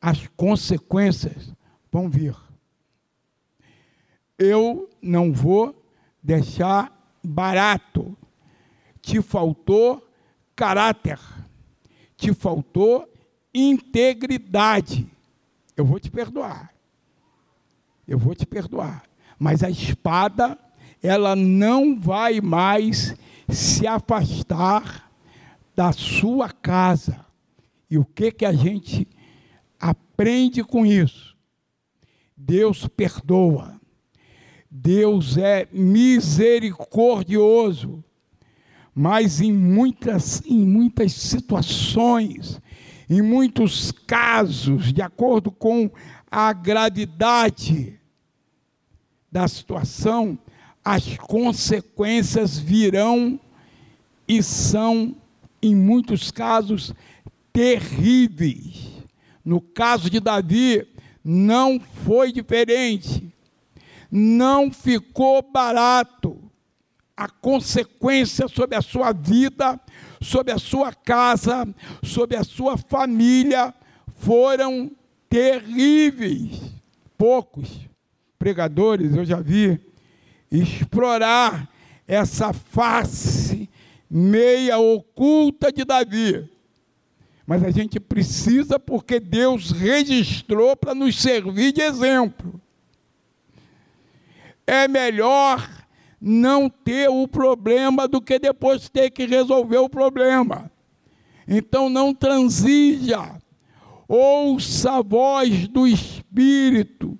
as 0.00 0.26
consequências 0.36 1.54
vão 1.92 2.10
vir. 2.10 2.34
Eu 4.36 4.90
não 5.00 5.32
vou 5.32 5.80
deixar 6.20 6.92
barato. 7.24 8.16
Te 9.00 9.22
faltou 9.22 10.04
caráter, 10.56 11.18
te 12.18 12.34
faltou 12.34 13.10
integridade. 13.54 15.08
Eu 15.76 15.86
vou 15.86 16.00
te 16.00 16.10
perdoar. 16.10 16.74
Eu 18.06 18.18
vou 18.18 18.34
te 18.34 18.44
perdoar. 18.44 19.04
Mas 19.38 19.62
a 19.62 19.70
espada, 19.70 20.58
ela 21.00 21.36
não 21.36 21.98
vai 21.98 22.40
mais 22.40 23.14
se 23.48 23.86
afastar 23.86 25.08
da 25.76 25.92
sua 25.92 26.50
casa. 26.50 27.24
E 27.88 27.96
o 27.96 28.04
que 28.04 28.32
que 28.32 28.44
a 28.44 28.52
gente 28.52 29.06
aprende 29.78 30.64
com 30.64 30.84
isso? 30.84 31.36
Deus 32.36 32.88
perdoa. 32.88 33.80
Deus 34.68 35.38
é 35.38 35.68
misericordioso. 35.72 38.02
Mas 39.00 39.40
em 39.40 39.52
muitas, 39.52 40.42
em 40.44 40.66
muitas 40.66 41.12
situações, 41.12 42.60
em 43.08 43.22
muitos 43.22 43.92
casos, 43.92 44.92
de 44.92 45.00
acordo 45.00 45.52
com 45.52 45.88
a 46.28 46.52
gravidade 46.52 47.96
da 49.30 49.46
situação, 49.46 50.36
as 50.84 51.16
consequências 51.16 52.58
virão 52.58 53.38
e 54.26 54.42
são 54.42 55.14
em 55.62 55.76
muitos 55.76 56.32
casos, 56.32 56.92
terríveis. 57.52 59.04
No 59.44 59.60
caso 59.60 60.10
de 60.10 60.18
Davi, 60.18 60.88
não 61.22 61.78
foi 61.78 62.32
diferente. 62.32 63.32
Não 64.10 64.72
ficou 64.72 65.40
barato. 65.40 66.17
A 67.18 67.28
consequência 67.28 68.46
sobre 68.46 68.76
a 68.76 68.80
sua 68.80 69.12
vida, 69.12 69.80
sobre 70.20 70.52
a 70.52 70.58
sua 70.58 70.92
casa, 70.92 71.66
sobre 72.00 72.36
a 72.36 72.44
sua 72.44 72.78
família 72.78 73.74
foram 74.18 74.88
terríveis. 75.28 76.60
Poucos 77.16 77.88
pregadores 78.38 79.16
eu 79.16 79.24
já 79.24 79.40
vi 79.40 79.80
explorar 80.48 81.68
essa 82.06 82.52
face 82.52 83.68
meia 84.08 84.78
oculta 84.78 85.72
de 85.72 85.84
Davi. 85.84 86.48
Mas 87.44 87.64
a 87.64 87.72
gente 87.72 87.98
precisa 87.98 88.78
porque 88.78 89.18
Deus 89.18 89.72
registrou 89.72 90.76
para 90.76 90.94
nos 90.94 91.20
servir 91.20 91.72
de 91.72 91.80
exemplo. 91.80 92.60
É 94.64 94.86
melhor 94.86 95.77
não 96.20 96.68
ter 96.68 97.08
o 97.08 97.28
problema 97.28 98.08
do 98.08 98.20
que 98.20 98.38
depois 98.38 98.88
ter 98.88 99.10
que 99.10 99.26
resolver 99.26 99.78
o 99.78 99.88
problema. 99.88 100.70
Então 101.46 101.88
não 101.88 102.12
transija. 102.14 103.40
Ouça 104.08 104.92
a 104.92 105.02
voz 105.02 105.68
do 105.68 105.86
Espírito. 105.86 107.18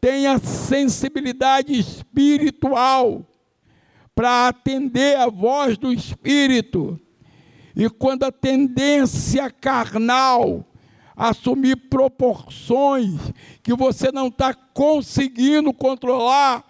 Tenha 0.00 0.38
sensibilidade 0.38 1.72
espiritual 1.72 3.24
para 4.14 4.48
atender 4.48 5.16
a 5.16 5.28
voz 5.28 5.78
do 5.78 5.92
Espírito. 5.92 7.00
E 7.74 7.88
quando 7.88 8.24
a 8.24 8.32
tendência 8.32 9.50
carnal 9.50 10.64
assumir 11.16 11.76
proporções 11.88 13.14
que 13.62 13.74
você 13.74 14.10
não 14.10 14.28
está 14.28 14.52
conseguindo 14.52 15.72
controlar, 15.72 16.64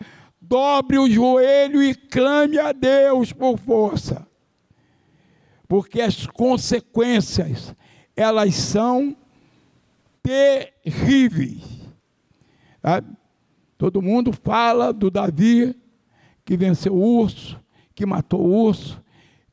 dobre 0.49 0.99
o 0.99 1.11
joelho 1.11 1.83
e 1.83 1.95
clame 1.95 2.59
a 2.59 2.73
Deus 2.73 3.33
por 3.33 3.59
força. 3.59 4.27
Porque 5.67 6.01
as 6.01 6.27
consequências, 6.27 7.75
elas 8.15 8.55
são 8.55 9.17
terríveis. 10.23 11.63
Sabe? 12.83 13.17
Todo 13.79 14.03
mundo 14.03 14.33
fala 14.33 14.93
do 14.93 15.11
Davi 15.11 15.75
que 16.45 16.57
venceu 16.57 16.95
o 16.95 17.21
urso, 17.21 17.59
que 17.95 18.05
matou 18.05 18.43
o 18.43 18.67
urso, 18.67 19.03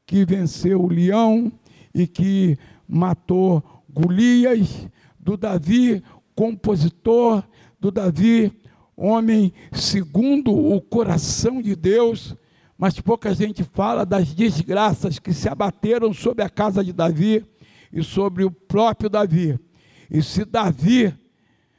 que 0.06 0.26
venceu 0.26 0.82
o 0.82 0.92
leão 0.92 1.52
e 1.94 2.06
que 2.06 2.58
matou 2.88 3.64
Golias, 3.90 4.88
do 5.18 5.38
Davi, 5.38 6.04
compositor, 6.36 7.44
do 7.80 7.92
Davi, 7.92 8.52
homem 9.02 9.52
segundo 9.72 10.54
o 10.54 10.80
coração 10.80 11.62
de 11.62 11.76
Deus, 11.76 12.36
mas 12.78 13.00
pouca 13.00 13.34
gente 13.34 13.64
fala 13.64 14.06
das 14.06 14.34
desgraças 14.34 15.18
que 15.18 15.34
se 15.34 15.50
abateram 15.50 16.14
sobre 16.14 16.44
a 16.44 16.50
casa 16.50 16.84
de 16.84 16.94
Davi 16.94 17.44
e 17.92 18.04
sobre 18.04 18.44
o 18.44 18.52
próprio 18.52 19.10
Davi. 19.10 19.60
E 20.10 20.22
se 20.22 20.46
Davi 20.46 21.14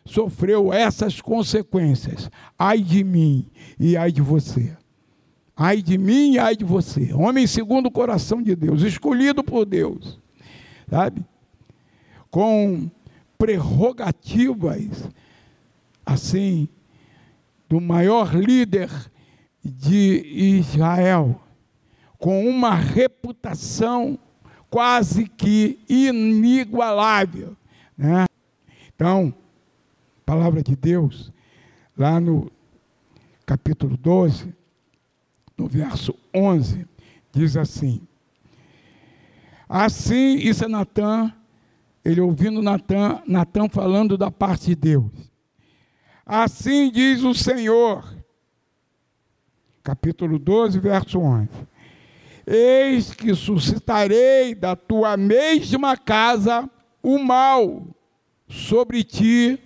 sofreu 0.05 0.73
essas 0.73 1.21
consequências, 1.21 2.29
ai 2.59 2.81
de 2.81 3.05
mim 3.05 3.49
e 3.79 3.97
ai 3.97 4.11
de 4.11 4.21
você. 4.21 4.77
Ai 5.57 5.81
de 5.81 5.97
mim 5.97 6.33
e 6.33 6.39
ai 6.39 6.57
de 6.57 6.65
você. 6.65 7.13
Homem 7.13 7.47
segundo 7.47 7.87
o 7.87 7.91
coração 7.91 8.43
de 8.43 8.57
Deus, 8.57 8.83
escolhido 8.83 9.45
por 9.45 9.65
Deus, 9.65 10.19
sabe? 10.91 11.25
Com 12.31 12.91
prerrogativas, 13.39 15.09
assim, 16.05 16.69
do 17.73 17.81
maior 17.81 18.35
líder 18.35 18.91
de 19.65 20.21
Israel, 20.59 21.41
com 22.19 22.47
uma 22.47 22.75
reputação 22.75 24.19
quase 24.69 25.27
que 25.27 25.79
inigualável, 25.89 27.57
né? 27.97 28.27
Então, 28.95 29.35
palavra 30.27 30.63
de 30.63 30.77
Deus, 30.77 31.33
lá 31.97 32.21
no 32.21 32.53
capítulo 33.47 33.97
12, 33.97 34.55
no 35.57 35.67
verso 35.67 36.15
11, 36.35 36.87
diz 37.33 37.57
assim: 37.57 38.03
Assim, 39.67 40.35
isso 40.35 40.63
é 40.67 40.69
Natan, 40.69 41.33
ele 42.05 42.21
ouvindo 42.21 42.61
Natan, 42.61 43.23
Natan 43.27 43.71
falando 43.71 44.19
da 44.19 44.31
parte 44.31 44.67
de 44.67 44.75
Deus. 44.75 45.32
Assim 46.25 46.91
diz 46.91 47.25
o 47.25 47.35
Senhor, 47.35 48.05
capítulo 49.83 50.39
12, 50.39 50.79
verso 50.79 51.19
11: 51.19 51.49
Eis 52.47 53.13
que 53.13 53.35
suscitarei 53.35 54.55
da 54.55 54.77
tua 54.77 55.17
mesma 55.17 55.97
casa 55.97 56.71
o 57.03 57.19
mal 57.19 57.89
sobre 58.49 59.03
ti, 59.03 59.59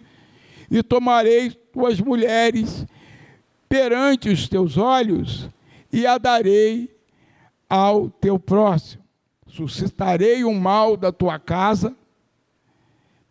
e 0.70 0.82
tomarei 0.82 1.50
tuas 1.50 2.00
mulheres 2.00 2.86
perante 3.68 4.30
os 4.30 4.48
teus 4.48 4.78
olhos, 4.78 5.50
e 5.92 6.06
a 6.06 6.16
darei 6.16 6.96
ao 7.68 8.08
teu 8.08 8.38
próximo. 8.38 9.04
Suscitarei 9.46 10.42
o 10.42 10.54
mal 10.54 10.96
da 10.96 11.12
tua 11.12 11.38
casa, 11.38 11.94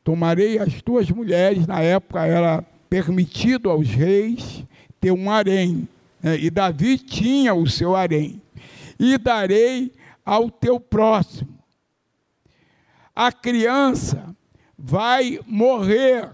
tomarei 0.04 0.60
as 0.60 0.80
tuas 0.84 1.10
mulheres, 1.10 1.66
na 1.66 1.82
época 1.82 2.24
era 2.26 2.64
permitido 2.90 3.70
aos 3.70 3.88
reis 3.88 4.64
ter 5.00 5.12
um 5.12 5.30
harém, 5.30 5.88
né? 6.22 6.38
e 6.38 6.50
Davi 6.50 6.98
tinha 6.98 7.54
o 7.54 7.70
seu 7.70 7.96
harém, 7.96 8.42
e 9.00 9.18
darei 9.18 9.92
ao 10.26 10.50
teu 10.50 10.80
próximo. 10.80 11.56
A 13.16 13.32
criança 13.32 14.36
vai 14.78 15.40
morrer. 15.46 16.30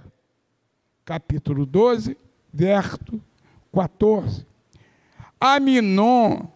Capítulo 1.05 1.65
12, 1.65 2.17
verso 2.53 3.21
14. 3.73 4.45
Aminon, 5.39 6.47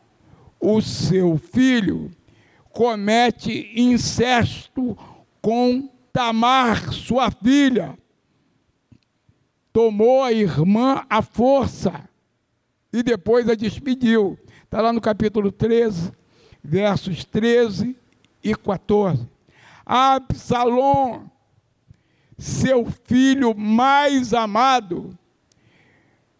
o 0.59 0.81
seu 0.81 1.37
filho, 1.37 2.11
comete 2.71 3.71
incesto 3.75 4.97
com 5.41 5.89
Tamar, 6.11 6.93
sua 6.93 7.29
filha. 7.29 7.97
Tomou 9.75 10.23
a 10.23 10.31
irmã 10.31 11.05
à 11.09 11.21
força 11.21 12.07
e 12.93 13.03
depois 13.03 13.49
a 13.49 13.55
despediu. 13.55 14.39
Está 14.63 14.81
lá 14.81 14.93
no 14.93 15.01
capítulo 15.01 15.51
13, 15.51 16.13
versos 16.63 17.25
13 17.25 17.93
e 18.41 18.55
14. 18.55 19.27
Absalom, 19.85 21.25
seu 22.37 22.85
filho 23.03 23.53
mais 23.53 24.33
amado, 24.33 25.09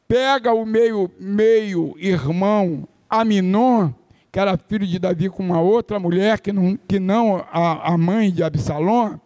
pega 0.07 0.53
o 0.53 0.65
meio, 0.65 1.11
meio 1.19 1.93
irmão 1.97 2.87
Aminon, 3.09 3.91
que 4.31 4.39
era 4.39 4.57
filho 4.57 4.87
de 4.87 4.97
Davi 4.97 5.29
com 5.29 5.43
uma 5.43 5.59
outra 5.59 5.99
mulher, 5.99 6.39
que 6.39 6.53
não, 6.53 6.77
que 6.87 7.01
não 7.01 7.45
a, 7.51 7.95
a 7.95 7.97
mãe 7.97 8.31
de 8.31 8.41
Absalom, 8.41 9.19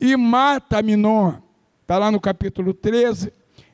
e 0.00 0.16
mata 0.16 0.78
Aminon. 0.78 1.47
Está 1.88 1.96
lá 1.96 2.10
no 2.12 2.20
capítulo 2.20 2.74
13, 2.74 3.32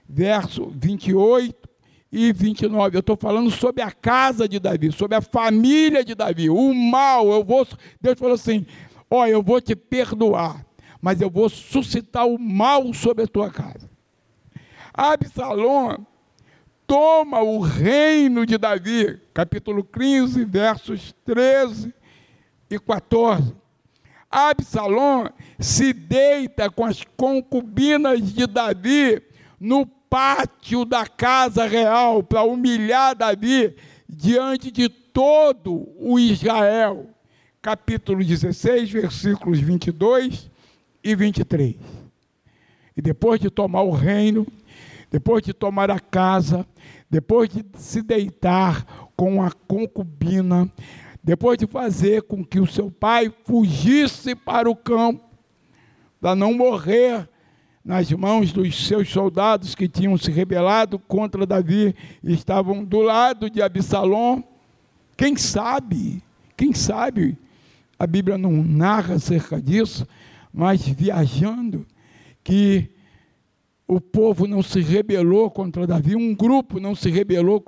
verso 0.09 0.73
28 0.77 1.69
e 2.13 2.33
29. 2.33 2.97
Eu 2.97 3.01
estou 3.01 3.17
falando 3.17 3.51
sobre 3.51 3.83
a 3.83 3.91
casa 3.91 4.49
de 4.49 4.61
Davi, 4.61 4.93
sobre 4.93 5.17
a 5.17 5.21
família 5.21 6.05
de 6.05 6.15
Davi. 6.15 6.49
O 6.49 6.73
mal, 6.73 7.29
eu 7.33 7.43
vou. 7.43 7.67
Deus 8.01 8.17
falou 8.17 8.37
assim: 8.37 8.65
Ó, 9.11 9.27
eu 9.27 9.43
vou 9.43 9.61
te 9.61 9.75
perdoar, 9.75 10.65
mas 11.03 11.21
eu 11.21 11.29
vou 11.29 11.49
suscitar 11.49 12.25
o 12.25 12.39
mal 12.39 12.95
sobre 12.95 13.25
a 13.25 13.27
tua 13.27 13.51
casa. 13.51 13.91
Absalom 14.93 15.97
toma 16.87 17.43
o 17.43 17.59
reino 17.59 18.47
de 18.47 18.57
Davi, 18.57 19.21
capítulo 19.35 19.83
15, 19.83 20.45
versos 20.45 21.13
13 21.25 21.93
e 22.71 22.79
14. 22.79 23.64
Absalom 24.35 25.29
se 25.61 25.93
deita 25.93 26.69
com 26.69 26.85
as 26.85 27.05
concubinas 27.17 28.21
de 28.33 28.49
Davi 28.49 29.23
no 29.61 29.87
pátio 29.87 30.85
da 30.85 31.07
casa 31.07 31.67
real 31.67 32.21
para 32.21 32.43
humilhar 32.43 33.15
Davi 33.15 33.77
diante 34.09 34.73
de 34.73 34.89
todo 34.89 35.89
o 35.97 36.19
Israel. 36.19 37.11
Capítulo 37.63 38.25
16, 38.25 38.91
versículos 38.91 39.61
22 39.61 40.51
e 41.05 41.15
23. 41.15 41.77
E 42.97 43.01
depois 43.01 43.41
de 43.41 43.49
tomar 43.51 43.83
o 43.83 43.93
reino, 43.93 44.45
depois 45.13 45.45
de 45.45 45.53
tomar 45.53 45.93
a 45.93 46.01
casa, 46.01 46.67
depois 47.09 47.49
de 47.49 47.65
se 47.79 48.03
deitar 48.03 48.85
com 49.17 49.41
a 49.41 49.53
concubina, 49.53 50.69
depois 51.25 51.57
de 51.57 51.67
fazer 51.67 52.23
com 52.23 52.45
que 52.45 52.61
o 52.61 52.67
seu 52.67 52.91
pai 52.91 53.33
fugisse 53.45 54.35
para 54.35 54.71
o 54.71 54.77
campo, 54.77 55.25
para 56.21 56.37
não 56.37 56.53
morrer 56.53 57.27
nas 57.83 58.13
mãos 58.13 58.53
dos 58.53 58.87
seus 58.87 59.09
soldados 59.09 59.75
que 59.75 59.89
tinham 59.89 60.19
se 60.19 60.31
rebelado 60.31 60.99
contra 60.99 61.47
Davi 61.47 61.95
e 62.23 62.35
estavam 62.35 62.85
do 62.85 63.01
lado 63.01 63.49
de 63.49 63.63
Absalom. 63.63 64.43
Quem 65.17 65.35
sabe, 65.35 66.23
quem 66.59 66.75
sabe, 66.75 67.39
a 67.99 68.07
Bíblia 68.07 68.37
não 68.37 68.53
narra 68.53 69.15
acerca 69.15 69.61
disso, 69.61 70.07
mas 70.53 70.87
viajando, 70.87 71.87
que 72.43 72.91
o 73.89 73.99
povo 73.99 74.47
não 74.47 74.63
se 74.63 74.81
rebelou 74.83 75.51
contra 75.51 75.87
Davi, 75.87 76.15
um 76.17 76.35
grupo 76.35 76.79
não 76.79 76.95
se 76.95 77.11
rebelou 77.11 77.63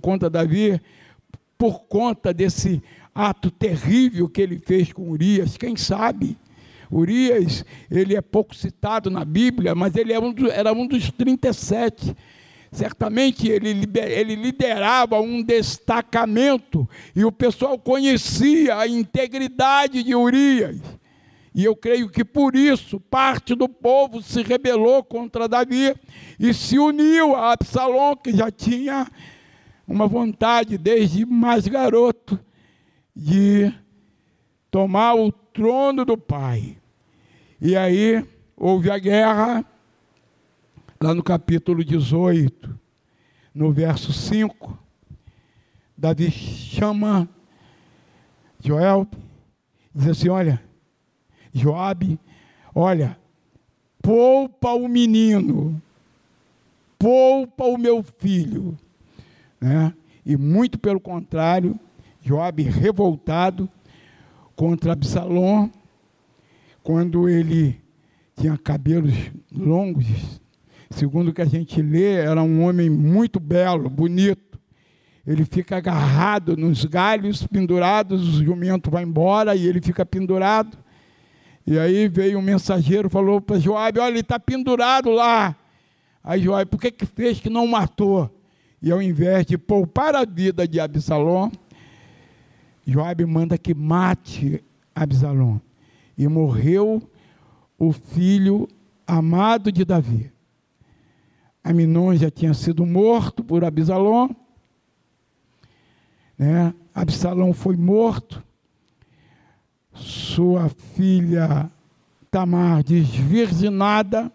contra 0.00 0.30
Davi 0.30 0.80
por 1.58 1.80
conta 1.88 2.32
desse 2.32 2.80
ato 3.12 3.50
terrível 3.50 4.28
que 4.28 4.40
ele 4.40 4.58
fez 4.58 4.92
com 4.92 5.10
Urias. 5.10 5.56
Quem 5.56 5.76
sabe? 5.76 6.38
Urias, 6.90 7.64
ele 7.90 8.16
é 8.16 8.20
pouco 8.20 8.54
citado 8.54 9.10
na 9.10 9.24
Bíblia, 9.24 9.74
mas 9.74 9.96
ele 9.96 10.12
é 10.12 10.20
um 10.20 10.32
do, 10.32 10.50
era 10.50 10.72
um 10.72 10.86
dos 10.86 11.10
37. 11.10 12.16
Certamente 12.70 13.48
ele, 13.48 13.70
ele 13.96 14.34
liderava 14.36 15.20
um 15.20 15.42
destacamento 15.42 16.88
e 17.16 17.24
o 17.24 17.32
pessoal 17.32 17.78
conhecia 17.78 18.76
a 18.76 18.86
integridade 18.86 20.02
de 20.02 20.14
Urias. 20.14 20.80
E 21.54 21.64
eu 21.64 21.74
creio 21.74 22.08
que 22.08 22.24
por 22.24 22.54
isso 22.54 23.00
parte 23.00 23.54
do 23.54 23.68
povo 23.68 24.22
se 24.22 24.42
rebelou 24.42 25.02
contra 25.02 25.48
Davi 25.48 25.94
e 26.38 26.54
se 26.54 26.78
uniu 26.78 27.34
a 27.34 27.52
Absalom, 27.52 28.14
que 28.16 28.32
já 28.32 28.50
tinha 28.50 29.08
uma 29.88 30.06
vontade 30.06 30.76
desde 30.76 31.24
mais 31.24 31.66
garoto 31.66 32.38
de 33.16 33.72
tomar 34.70 35.14
o 35.14 35.32
trono 35.32 36.04
do 36.04 36.18
pai. 36.18 36.76
E 37.58 37.74
aí 37.74 38.22
houve 38.54 38.90
a 38.90 38.98
guerra, 38.98 39.64
lá 41.00 41.14
no 41.14 41.22
capítulo 41.22 41.82
18, 41.82 42.78
no 43.54 43.72
verso 43.72 44.12
5, 44.12 44.78
Davi 45.96 46.30
chama 46.30 47.26
Joel, 48.60 49.08
diz 49.94 50.08
assim: 50.08 50.28
Olha, 50.28 50.62
Joabe, 51.52 52.20
olha, 52.74 53.18
poupa 54.02 54.74
o 54.74 54.86
menino, 54.86 55.80
poupa 56.98 57.64
o 57.64 57.78
meu 57.78 58.02
filho. 58.02 58.78
Né? 59.60 59.92
E 60.24 60.36
muito 60.36 60.78
pelo 60.78 61.00
contrário, 61.00 61.78
Joabe 62.20 62.62
revoltado 62.62 63.68
contra 64.54 64.92
Absalom, 64.92 65.70
quando 66.82 67.28
ele 67.28 67.80
tinha 68.36 68.56
cabelos 68.56 69.14
longos, 69.52 70.06
segundo 70.90 71.28
o 71.28 71.32
que 71.32 71.42
a 71.42 71.46
gente 71.46 71.80
lê, 71.82 72.14
era 72.14 72.42
um 72.42 72.62
homem 72.62 72.88
muito 72.88 73.40
belo, 73.40 73.88
bonito. 73.88 74.58
Ele 75.26 75.44
fica 75.44 75.76
agarrado 75.76 76.56
nos 76.56 76.84
galhos, 76.84 77.46
pendurados, 77.46 78.38
o 78.38 78.44
jumento 78.44 78.90
vai 78.90 79.02
embora 79.02 79.54
e 79.54 79.66
ele 79.66 79.80
fica 79.80 80.04
pendurado. 80.06 80.78
E 81.66 81.78
aí 81.78 82.08
veio 82.08 82.38
um 82.38 82.42
mensageiro, 82.42 83.10
falou 83.10 83.40
para 83.40 83.58
Joabe, 83.58 84.00
olha, 84.00 84.12
ele 84.12 84.20
está 84.20 84.40
pendurado 84.40 85.10
lá. 85.10 85.54
Aí 86.24 86.40
Joabe, 86.40 86.70
por 86.70 86.80
que, 86.80 86.90
que 86.90 87.04
fez 87.04 87.40
que 87.40 87.50
não 87.50 87.66
matou? 87.66 88.30
E 88.80 88.92
ao 88.92 89.02
invés 89.02 89.44
de 89.44 89.58
poupar 89.58 90.14
a 90.14 90.24
vida 90.24 90.66
de 90.66 90.78
Absalom, 90.78 91.50
Joabe 92.86 93.26
manda 93.26 93.58
que 93.58 93.74
mate 93.74 94.64
Absalom 94.94 95.58
e 96.16 96.26
morreu 96.26 97.02
o 97.78 97.92
filho 97.92 98.68
amado 99.06 99.70
de 99.70 99.84
Davi. 99.84 100.32
Aminon 101.62 102.14
já 102.14 102.30
tinha 102.30 102.54
sido 102.54 102.86
morto 102.86 103.44
por 103.44 103.64
Absalom. 103.64 104.30
Né? 106.38 106.72
Absalom 106.94 107.52
foi 107.52 107.76
morto. 107.76 108.42
Sua 109.92 110.68
filha 110.68 111.70
Tamar 112.30 112.82
desvirginada. 112.82 114.32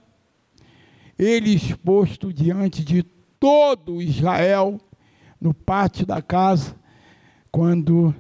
Ele 1.18 1.54
exposto 1.54 2.34
diante 2.34 2.84
de 2.84 3.04
todo 3.44 4.02
Israel 4.02 4.80
no 5.38 5.54
pátio 5.54 6.06
da 6.06 6.22
casa, 6.22 6.74
quando 7.52 8.16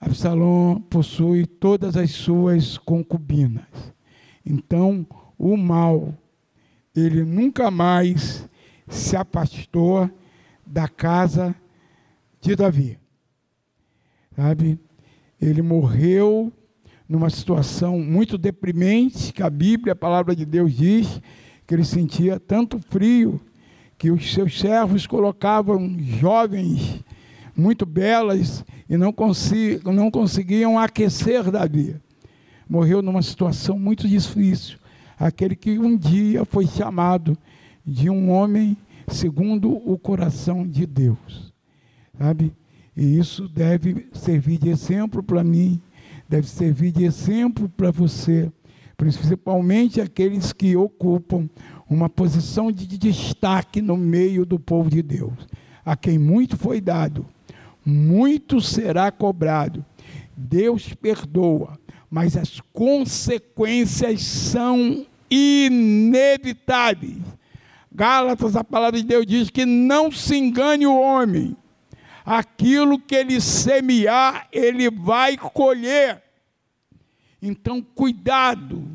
Absalom 0.00 0.80
possui 0.80 1.44
todas 1.44 1.94
as 1.94 2.10
suas 2.10 2.78
concubinas. 2.78 3.66
Então, 4.46 5.06
o 5.36 5.58
mal, 5.58 6.14
ele 6.96 7.22
nunca 7.22 7.70
mais 7.70 8.48
se 8.88 9.14
afastou 9.14 10.10
da 10.66 10.88
casa 10.88 11.54
de 12.40 12.56
Davi. 12.56 12.98
Sabe? 14.34 14.80
Ele 15.38 15.60
morreu 15.60 16.50
numa 17.06 17.28
situação 17.28 18.00
muito 18.00 18.38
deprimente, 18.38 19.34
que 19.34 19.42
a 19.42 19.50
Bíblia, 19.50 19.92
a 19.92 19.96
palavra 19.96 20.34
de 20.34 20.46
Deus 20.46 20.72
diz 20.72 21.20
que 21.66 21.74
ele 21.74 21.84
sentia 21.84 22.40
tanto 22.40 22.78
frio 22.78 23.38
que 24.02 24.10
os 24.10 24.34
seus 24.34 24.58
servos 24.58 25.06
colocavam 25.06 25.96
jovens 26.00 27.04
muito 27.56 27.86
belas 27.86 28.64
e 28.90 28.96
não, 28.96 29.14
não 29.94 30.10
conseguiam 30.10 30.76
aquecer 30.76 31.48
Davi. 31.52 31.94
Morreu 32.68 33.00
numa 33.00 33.22
situação 33.22 33.78
muito 33.78 34.08
difícil. 34.08 34.76
Aquele 35.16 35.54
que 35.54 35.78
um 35.78 35.96
dia 35.96 36.44
foi 36.44 36.66
chamado 36.66 37.38
de 37.86 38.10
um 38.10 38.28
homem 38.28 38.76
segundo 39.06 39.70
o 39.70 39.96
coração 39.96 40.66
de 40.66 40.84
Deus. 40.84 41.52
Sabe? 42.18 42.52
E 42.96 43.16
isso 43.16 43.46
deve 43.46 44.08
servir 44.14 44.58
de 44.58 44.68
exemplo 44.68 45.22
para 45.22 45.44
mim, 45.44 45.80
deve 46.28 46.48
servir 46.48 46.90
de 46.90 47.04
exemplo 47.04 47.68
para 47.68 47.92
você, 47.92 48.50
principalmente 48.96 50.00
aqueles 50.00 50.52
que 50.52 50.76
ocupam 50.76 51.48
uma 51.92 52.08
posição 52.08 52.72
de 52.72 52.86
destaque 52.86 53.80
no 53.82 53.96
meio 53.96 54.44
do 54.44 54.58
povo 54.58 54.88
de 54.90 55.02
Deus, 55.02 55.46
a 55.84 55.96
quem 55.96 56.18
muito 56.18 56.56
foi 56.56 56.80
dado 56.80 57.26
muito 57.84 58.60
será 58.60 59.10
cobrado. 59.10 59.84
Deus 60.36 60.94
perdoa, 60.94 61.78
mas 62.10 62.36
as 62.36 62.60
consequências 62.72 64.22
são 64.22 65.06
inevitáveis. 65.30 67.22
Gálatas, 67.94 68.56
a 68.56 68.64
palavra 68.64 69.00
de 69.00 69.06
Deus 69.06 69.26
diz 69.26 69.50
que 69.50 69.66
não 69.66 70.10
se 70.10 70.36
engane 70.36 70.86
o 70.86 70.98
homem. 70.98 71.54
Aquilo 72.24 72.98
que 72.98 73.14
ele 73.14 73.40
semear, 73.40 74.48
ele 74.52 74.90
vai 74.90 75.36
colher. 75.36 76.22
Então, 77.40 77.82
cuidado 77.82 78.88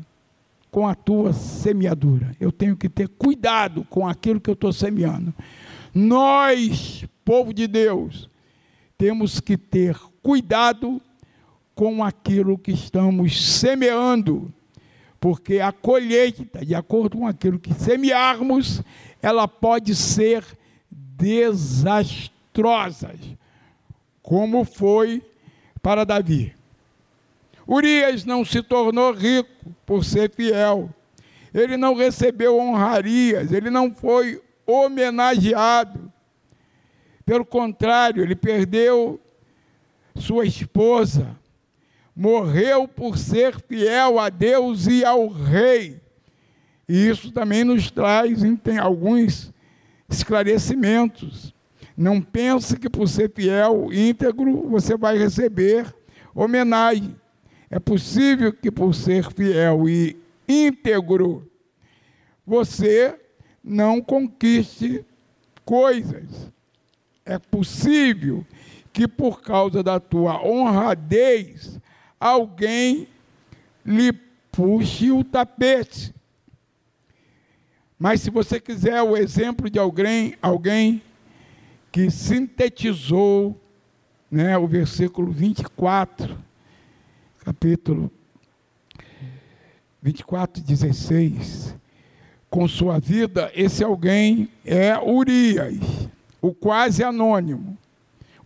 com 0.78 0.86
a 0.86 0.94
tua 0.94 1.32
semeadura. 1.32 2.36
Eu 2.38 2.52
tenho 2.52 2.76
que 2.76 2.88
ter 2.88 3.08
cuidado 3.08 3.84
com 3.90 4.06
aquilo 4.06 4.40
que 4.40 4.48
eu 4.48 4.54
estou 4.54 4.72
semeando. 4.72 5.34
Nós, 5.92 7.04
povo 7.24 7.52
de 7.52 7.66
Deus, 7.66 8.30
temos 8.96 9.40
que 9.40 9.56
ter 9.58 9.98
cuidado 10.22 11.02
com 11.74 12.04
aquilo 12.04 12.56
que 12.56 12.70
estamos 12.70 13.58
semeando, 13.58 14.54
porque 15.18 15.58
a 15.58 15.72
colheita, 15.72 16.64
de 16.64 16.76
acordo 16.76 17.18
com 17.18 17.26
aquilo 17.26 17.58
que 17.58 17.74
semearmos, 17.74 18.80
ela 19.20 19.48
pode 19.48 19.96
ser 19.96 20.44
desastrosa, 20.88 22.20
como 24.22 24.64
foi 24.64 25.24
para 25.82 26.04
Davi. 26.06 26.54
Urias 27.68 28.24
não 28.24 28.46
se 28.46 28.62
tornou 28.62 29.12
rico 29.12 29.50
por 29.84 30.02
ser 30.02 30.30
fiel. 30.30 30.88
Ele 31.52 31.76
não 31.76 31.94
recebeu 31.94 32.58
honrarias, 32.58 33.52
ele 33.52 33.68
não 33.68 33.94
foi 33.94 34.42
homenageado. 34.66 36.10
Pelo 37.26 37.44
contrário, 37.44 38.22
ele 38.22 38.34
perdeu 38.34 39.20
sua 40.16 40.46
esposa, 40.46 41.36
morreu 42.16 42.88
por 42.88 43.18
ser 43.18 43.60
fiel 43.60 44.18
a 44.18 44.30
Deus 44.30 44.86
e 44.86 45.04
ao 45.04 45.28
rei. 45.28 46.00
E 46.88 47.06
isso 47.06 47.30
também 47.30 47.64
nos 47.64 47.90
traz 47.90 48.40
tem 48.62 48.78
alguns 48.78 49.52
esclarecimentos. 50.08 51.54
Não 51.94 52.22
pense 52.22 52.78
que 52.78 52.88
por 52.88 53.06
ser 53.08 53.30
fiel, 53.34 53.92
íntegro, 53.92 54.68
você 54.70 54.96
vai 54.96 55.18
receber 55.18 55.94
homenagem. 56.34 57.14
É 57.70 57.78
possível 57.78 58.52
que 58.52 58.70
por 58.70 58.94
ser 58.94 59.30
fiel 59.32 59.88
e 59.88 60.16
íntegro, 60.48 61.50
você 62.46 63.18
não 63.62 64.00
conquiste 64.00 65.04
coisas. 65.64 66.50
É 67.24 67.38
possível 67.38 68.46
que 68.92 69.06
por 69.06 69.42
causa 69.42 69.82
da 69.82 70.00
tua 70.00 70.42
honradez, 70.42 71.78
alguém 72.18 73.06
lhe 73.84 74.12
puxe 74.50 75.12
o 75.12 75.22
tapete. 75.22 76.14
Mas 77.98 78.22
se 78.22 78.30
você 78.30 78.58
quiser 78.58 79.02
o 79.02 79.16
exemplo 79.16 79.68
de 79.68 79.78
alguém, 79.78 80.36
alguém 80.40 81.02
que 81.92 82.10
sintetizou 82.10 83.60
né, 84.30 84.56
o 84.56 84.66
versículo 84.66 85.30
24 85.30 86.47
capítulo 87.48 88.12
24, 90.02 90.62
16. 90.62 91.74
Com 92.50 92.68
sua 92.68 92.98
vida, 92.98 93.50
esse 93.54 93.82
alguém 93.82 94.50
é 94.66 94.98
Urias, 94.98 95.78
o 96.42 96.52
quase 96.52 97.02
anônimo, 97.02 97.76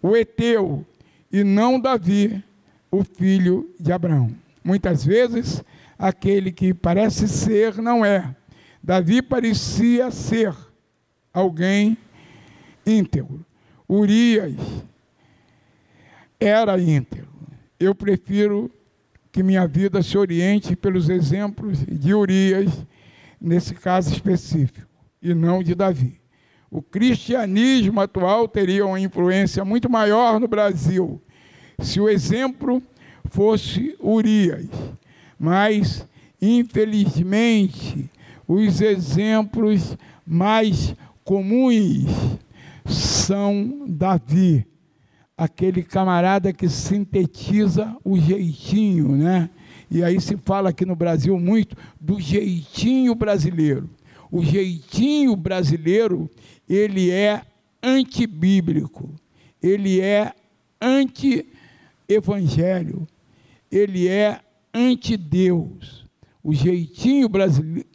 o 0.01 0.17
Eteu, 0.17 0.87
e 1.33 1.43
não 1.43 1.81
Davi, 1.81 2.45
o 2.93 3.03
filho 3.03 3.75
de 3.79 3.93
Abraão. 3.93 4.33
Muitas 4.63 5.05
vezes, 5.05 5.65
aquele 5.99 6.53
que 6.53 6.73
parece 6.73 7.27
ser 7.27 7.83
não 7.83 8.05
é. 8.05 8.37
Davi 8.81 9.21
parecia 9.21 10.13
ser 10.13 10.55
alguém 11.35 11.99
íntegro. 12.87 13.45
Urias 13.89 14.55
era 16.39 16.81
íntegro. 16.81 17.29
Eu 17.81 17.97
prefiro 17.97 18.71
que 19.33 19.43
minha 19.43 19.67
vida 19.67 20.03
se 20.03 20.19
oriente 20.19 20.77
pelos 20.77 21.09
exemplos 21.09 21.83
de 21.87 22.13
Urias, 22.13 22.87
nesse 23.41 23.75
caso 23.75 24.13
específico, 24.13 24.87
e 25.23 25.33
não 25.33 25.63
de 25.63 25.75
Davi. 25.75 26.21
O 26.71 26.83
cristianismo 26.83 27.99
atual 28.01 28.47
teria 28.47 28.85
uma 28.87 29.01
influência 29.01 29.65
muito 29.65 29.91
maior 29.91 30.39
no 30.39 30.47
Brasil 30.47 31.21
se 31.81 31.99
o 31.99 32.09
exemplo 32.09 32.83
fosse 33.25 33.97
Urias, 33.99 34.69
mas, 35.39 36.07
infelizmente, 36.41 38.11
os 38.47 38.81
exemplos 38.81 39.97
mais 40.27 40.95
comuns 41.25 42.39
são 42.85 43.85
Davi 43.89 44.67
aquele 45.43 45.83
camarada 45.83 46.53
que 46.53 46.69
sintetiza 46.69 47.97
o 48.05 48.17
jeitinho, 48.17 49.17
né? 49.17 49.51
E 49.91 50.05
aí 50.05 50.21
se 50.21 50.37
fala 50.37 50.71
aqui 50.71 50.87
no 50.87 50.95
Brasil 50.95 51.37
muito 51.37 51.77
do 52.01 52.21
jeitinho 52.21 53.13
brasileiro. 53.17 53.91
O 54.31 54.45
jeitinho 54.45 55.35
brasileiro, 55.35 56.31
ele 56.69 57.11
é 57.11 57.43
antibíblico, 57.83 59.13
ele 59.61 60.01
é 60.01 60.33
anti-evangelho, 60.81 63.09
ele 63.71 64.07
é 64.07 64.39
anti-Deus. 64.73 66.07
O 66.43 66.55
jeitinho 66.55 67.29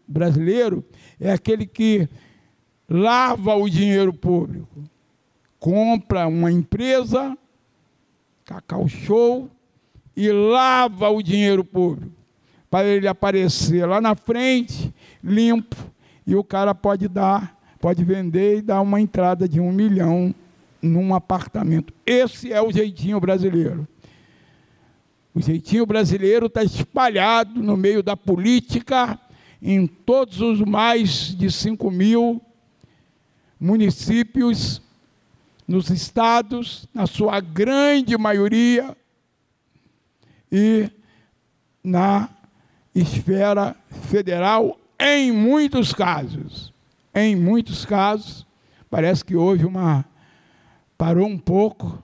brasileiro 0.08 0.86
é 1.18 1.32
aquele 1.32 1.66
que 1.66 2.10
lava 2.90 3.56
o 3.56 3.70
dinheiro 3.70 4.14
público 4.14 4.84
compra 5.60 6.28
uma 6.28 6.52
empresa, 6.52 7.38
Cacau 8.46 8.88
Show, 8.88 9.50
e 10.16 10.32
lava 10.32 11.10
o 11.10 11.22
dinheiro 11.22 11.64
público 11.64 12.18
para 12.70 12.88
ele 12.88 13.08
aparecer 13.08 13.86
lá 13.86 14.02
na 14.02 14.16
frente, 14.16 14.94
limpo, 15.24 15.76
e 16.26 16.36
o 16.36 16.44
cara 16.44 16.76
pode 16.76 17.08
dar, 17.08 17.58
pode 17.80 18.04
vender 18.04 18.58
e 18.58 18.62
dar 18.62 18.82
uma 18.82 19.00
entrada 19.00 19.48
de 19.48 19.60
um 19.60 19.72
milhão 19.72 20.36
num 20.82 21.16
apartamento. 21.16 21.94
Esse 22.06 22.52
é 22.52 22.62
o 22.62 22.72
jeitinho 22.72 23.20
brasileiro. 23.20 23.88
O 25.34 25.42
jeitinho 25.42 25.86
brasileiro 25.86 26.48
está 26.48 26.64
espalhado 26.64 27.62
no 27.62 27.78
meio 27.78 28.04
da 28.04 28.18
política, 28.18 29.20
em 29.62 29.88
todos 29.88 30.42
os 30.42 30.60
mais 30.62 31.36
de 31.36 31.50
5 31.50 31.90
mil 31.90 32.42
municípios 33.60 34.82
nos 35.68 35.90
estados, 35.90 36.88
na 36.94 37.06
sua 37.06 37.42
grande 37.42 38.18
maioria, 38.18 38.96
e 40.52 40.90
na 41.84 42.30
esfera 42.96 43.76
federal, 44.04 44.80
em 45.00 45.32
muitos 45.32 45.94
casos. 45.94 46.74
Em 47.14 47.36
muitos 47.36 47.84
casos, 47.86 48.46
parece 48.90 49.26
que 49.26 49.36
houve 49.36 49.66
uma. 49.66 50.06
parou 50.98 51.28
um 51.28 51.38
pouco, 51.38 52.02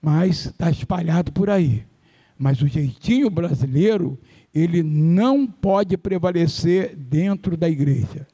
mas 0.00 0.46
está 0.46 0.70
espalhado 0.70 1.32
por 1.32 1.50
aí. 1.50 1.84
Mas 2.38 2.60
o 2.62 2.68
jeitinho 2.68 3.30
brasileiro, 3.30 4.18
ele 4.54 4.82
não 4.82 5.46
pode 5.46 5.96
prevalecer 5.96 6.94
dentro 6.94 7.56
da 7.56 7.68
igreja. 7.68 8.26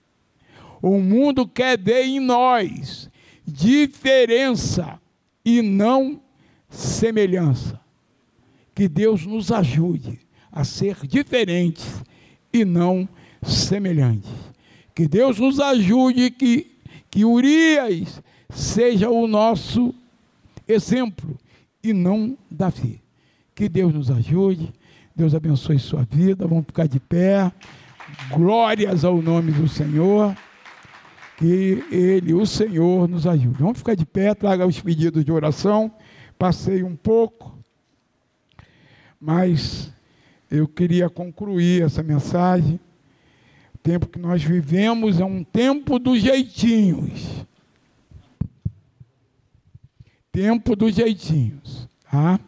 O 0.82 0.98
mundo 0.98 1.46
quer 1.46 1.78
ver 1.78 2.04
em 2.04 2.20
nós 2.20 3.09
diferença 3.46 5.00
e 5.44 5.62
não 5.62 6.20
semelhança. 6.68 7.80
Que 8.74 8.88
Deus 8.88 9.26
nos 9.26 9.50
ajude 9.50 10.18
a 10.50 10.64
ser 10.64 10.96
diferentes 11.06 12.02
e 12.52 12.64
não 12.64 13.08
semelhantes. 13.42 14.30
Que 14.94 15.06
Deus 15.06 15.38
nos 15.38 15.60
ajude 15.60 16.30
que, 16.30 16.70
que 17.10 17.24
Urias 17.24 18.22
seja 18.50 19.08
o 19.08 19.26
nosso 19.26 19.94
exemplo 20.66 21.38
e 21.82 21.92
não 21.92 22.36
Davi. 22.50 23.00
Que 23.54 23.68
Deus 23.68 23.92
nos 23.92 24.10
ajude, 24.10 24.72
Deus 25.14 25.34
abençoe 25.34 25.78
sua 25.78 26.06
vida, 26.10 26.46
vamos 26.46 26.66
ficar 26.66 26.86
de 26.86 26.98
pé. 26.98 27.52
Glórias 28.30 29.04
ao 29.04 29.20
nome 29.22 29.52
do 29.52 29.68
Senhor 29.68 30.36
que 31.40 31.82
Ele, 31.90 32.34
o 32.34 32.44
Senhor, 32.44 33.08
nos 33.08 33.26
ajude. 33.26 33.62
Vamos 33.62 33.78
ficar 33.78 33.94
de 33.94 34.04
pé, 34.04 34.34
traga 34.34 34.66
os 34.66 34.78
pedidos 34.78 35.24
de 35.24 35.32
oração. 35.32 35.90
Passei 36.38 36.82
um 36.82 36.94
pouco, 36.94 37.58
mas 39.18 39.90
eu 40.50 40.68
queria 40.68 41.08
concluir 41.08 41.82
essa 41.82 42.02
mensagem. 42.02 42.78
O 43.74 43.78
tempo 43.78 44.06
que 44.06 44.18
nós 44.18 44.44
vivemos 44.44 45.18
é 45.18 45.24
um 45.24 45.42
tempo 45.42 45.98
dos 45.98 46.20
jeitinhos. 46.20 47.46
Tempo 50.30 50.76
dos 50.76 50.94
jeitinhos, 50.94 51.88
tá? 52.10 52.38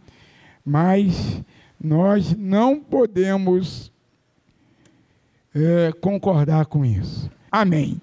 Mas 0.62 1.42
nós 1.82 2.36
não 2.36 2.78
podemos 2.78 3.90
é, 5.54 5.92
concordar 5.98 6.66
com 6.66 6.84
isso. 6.84 7.30
Amém. 7.50 8.00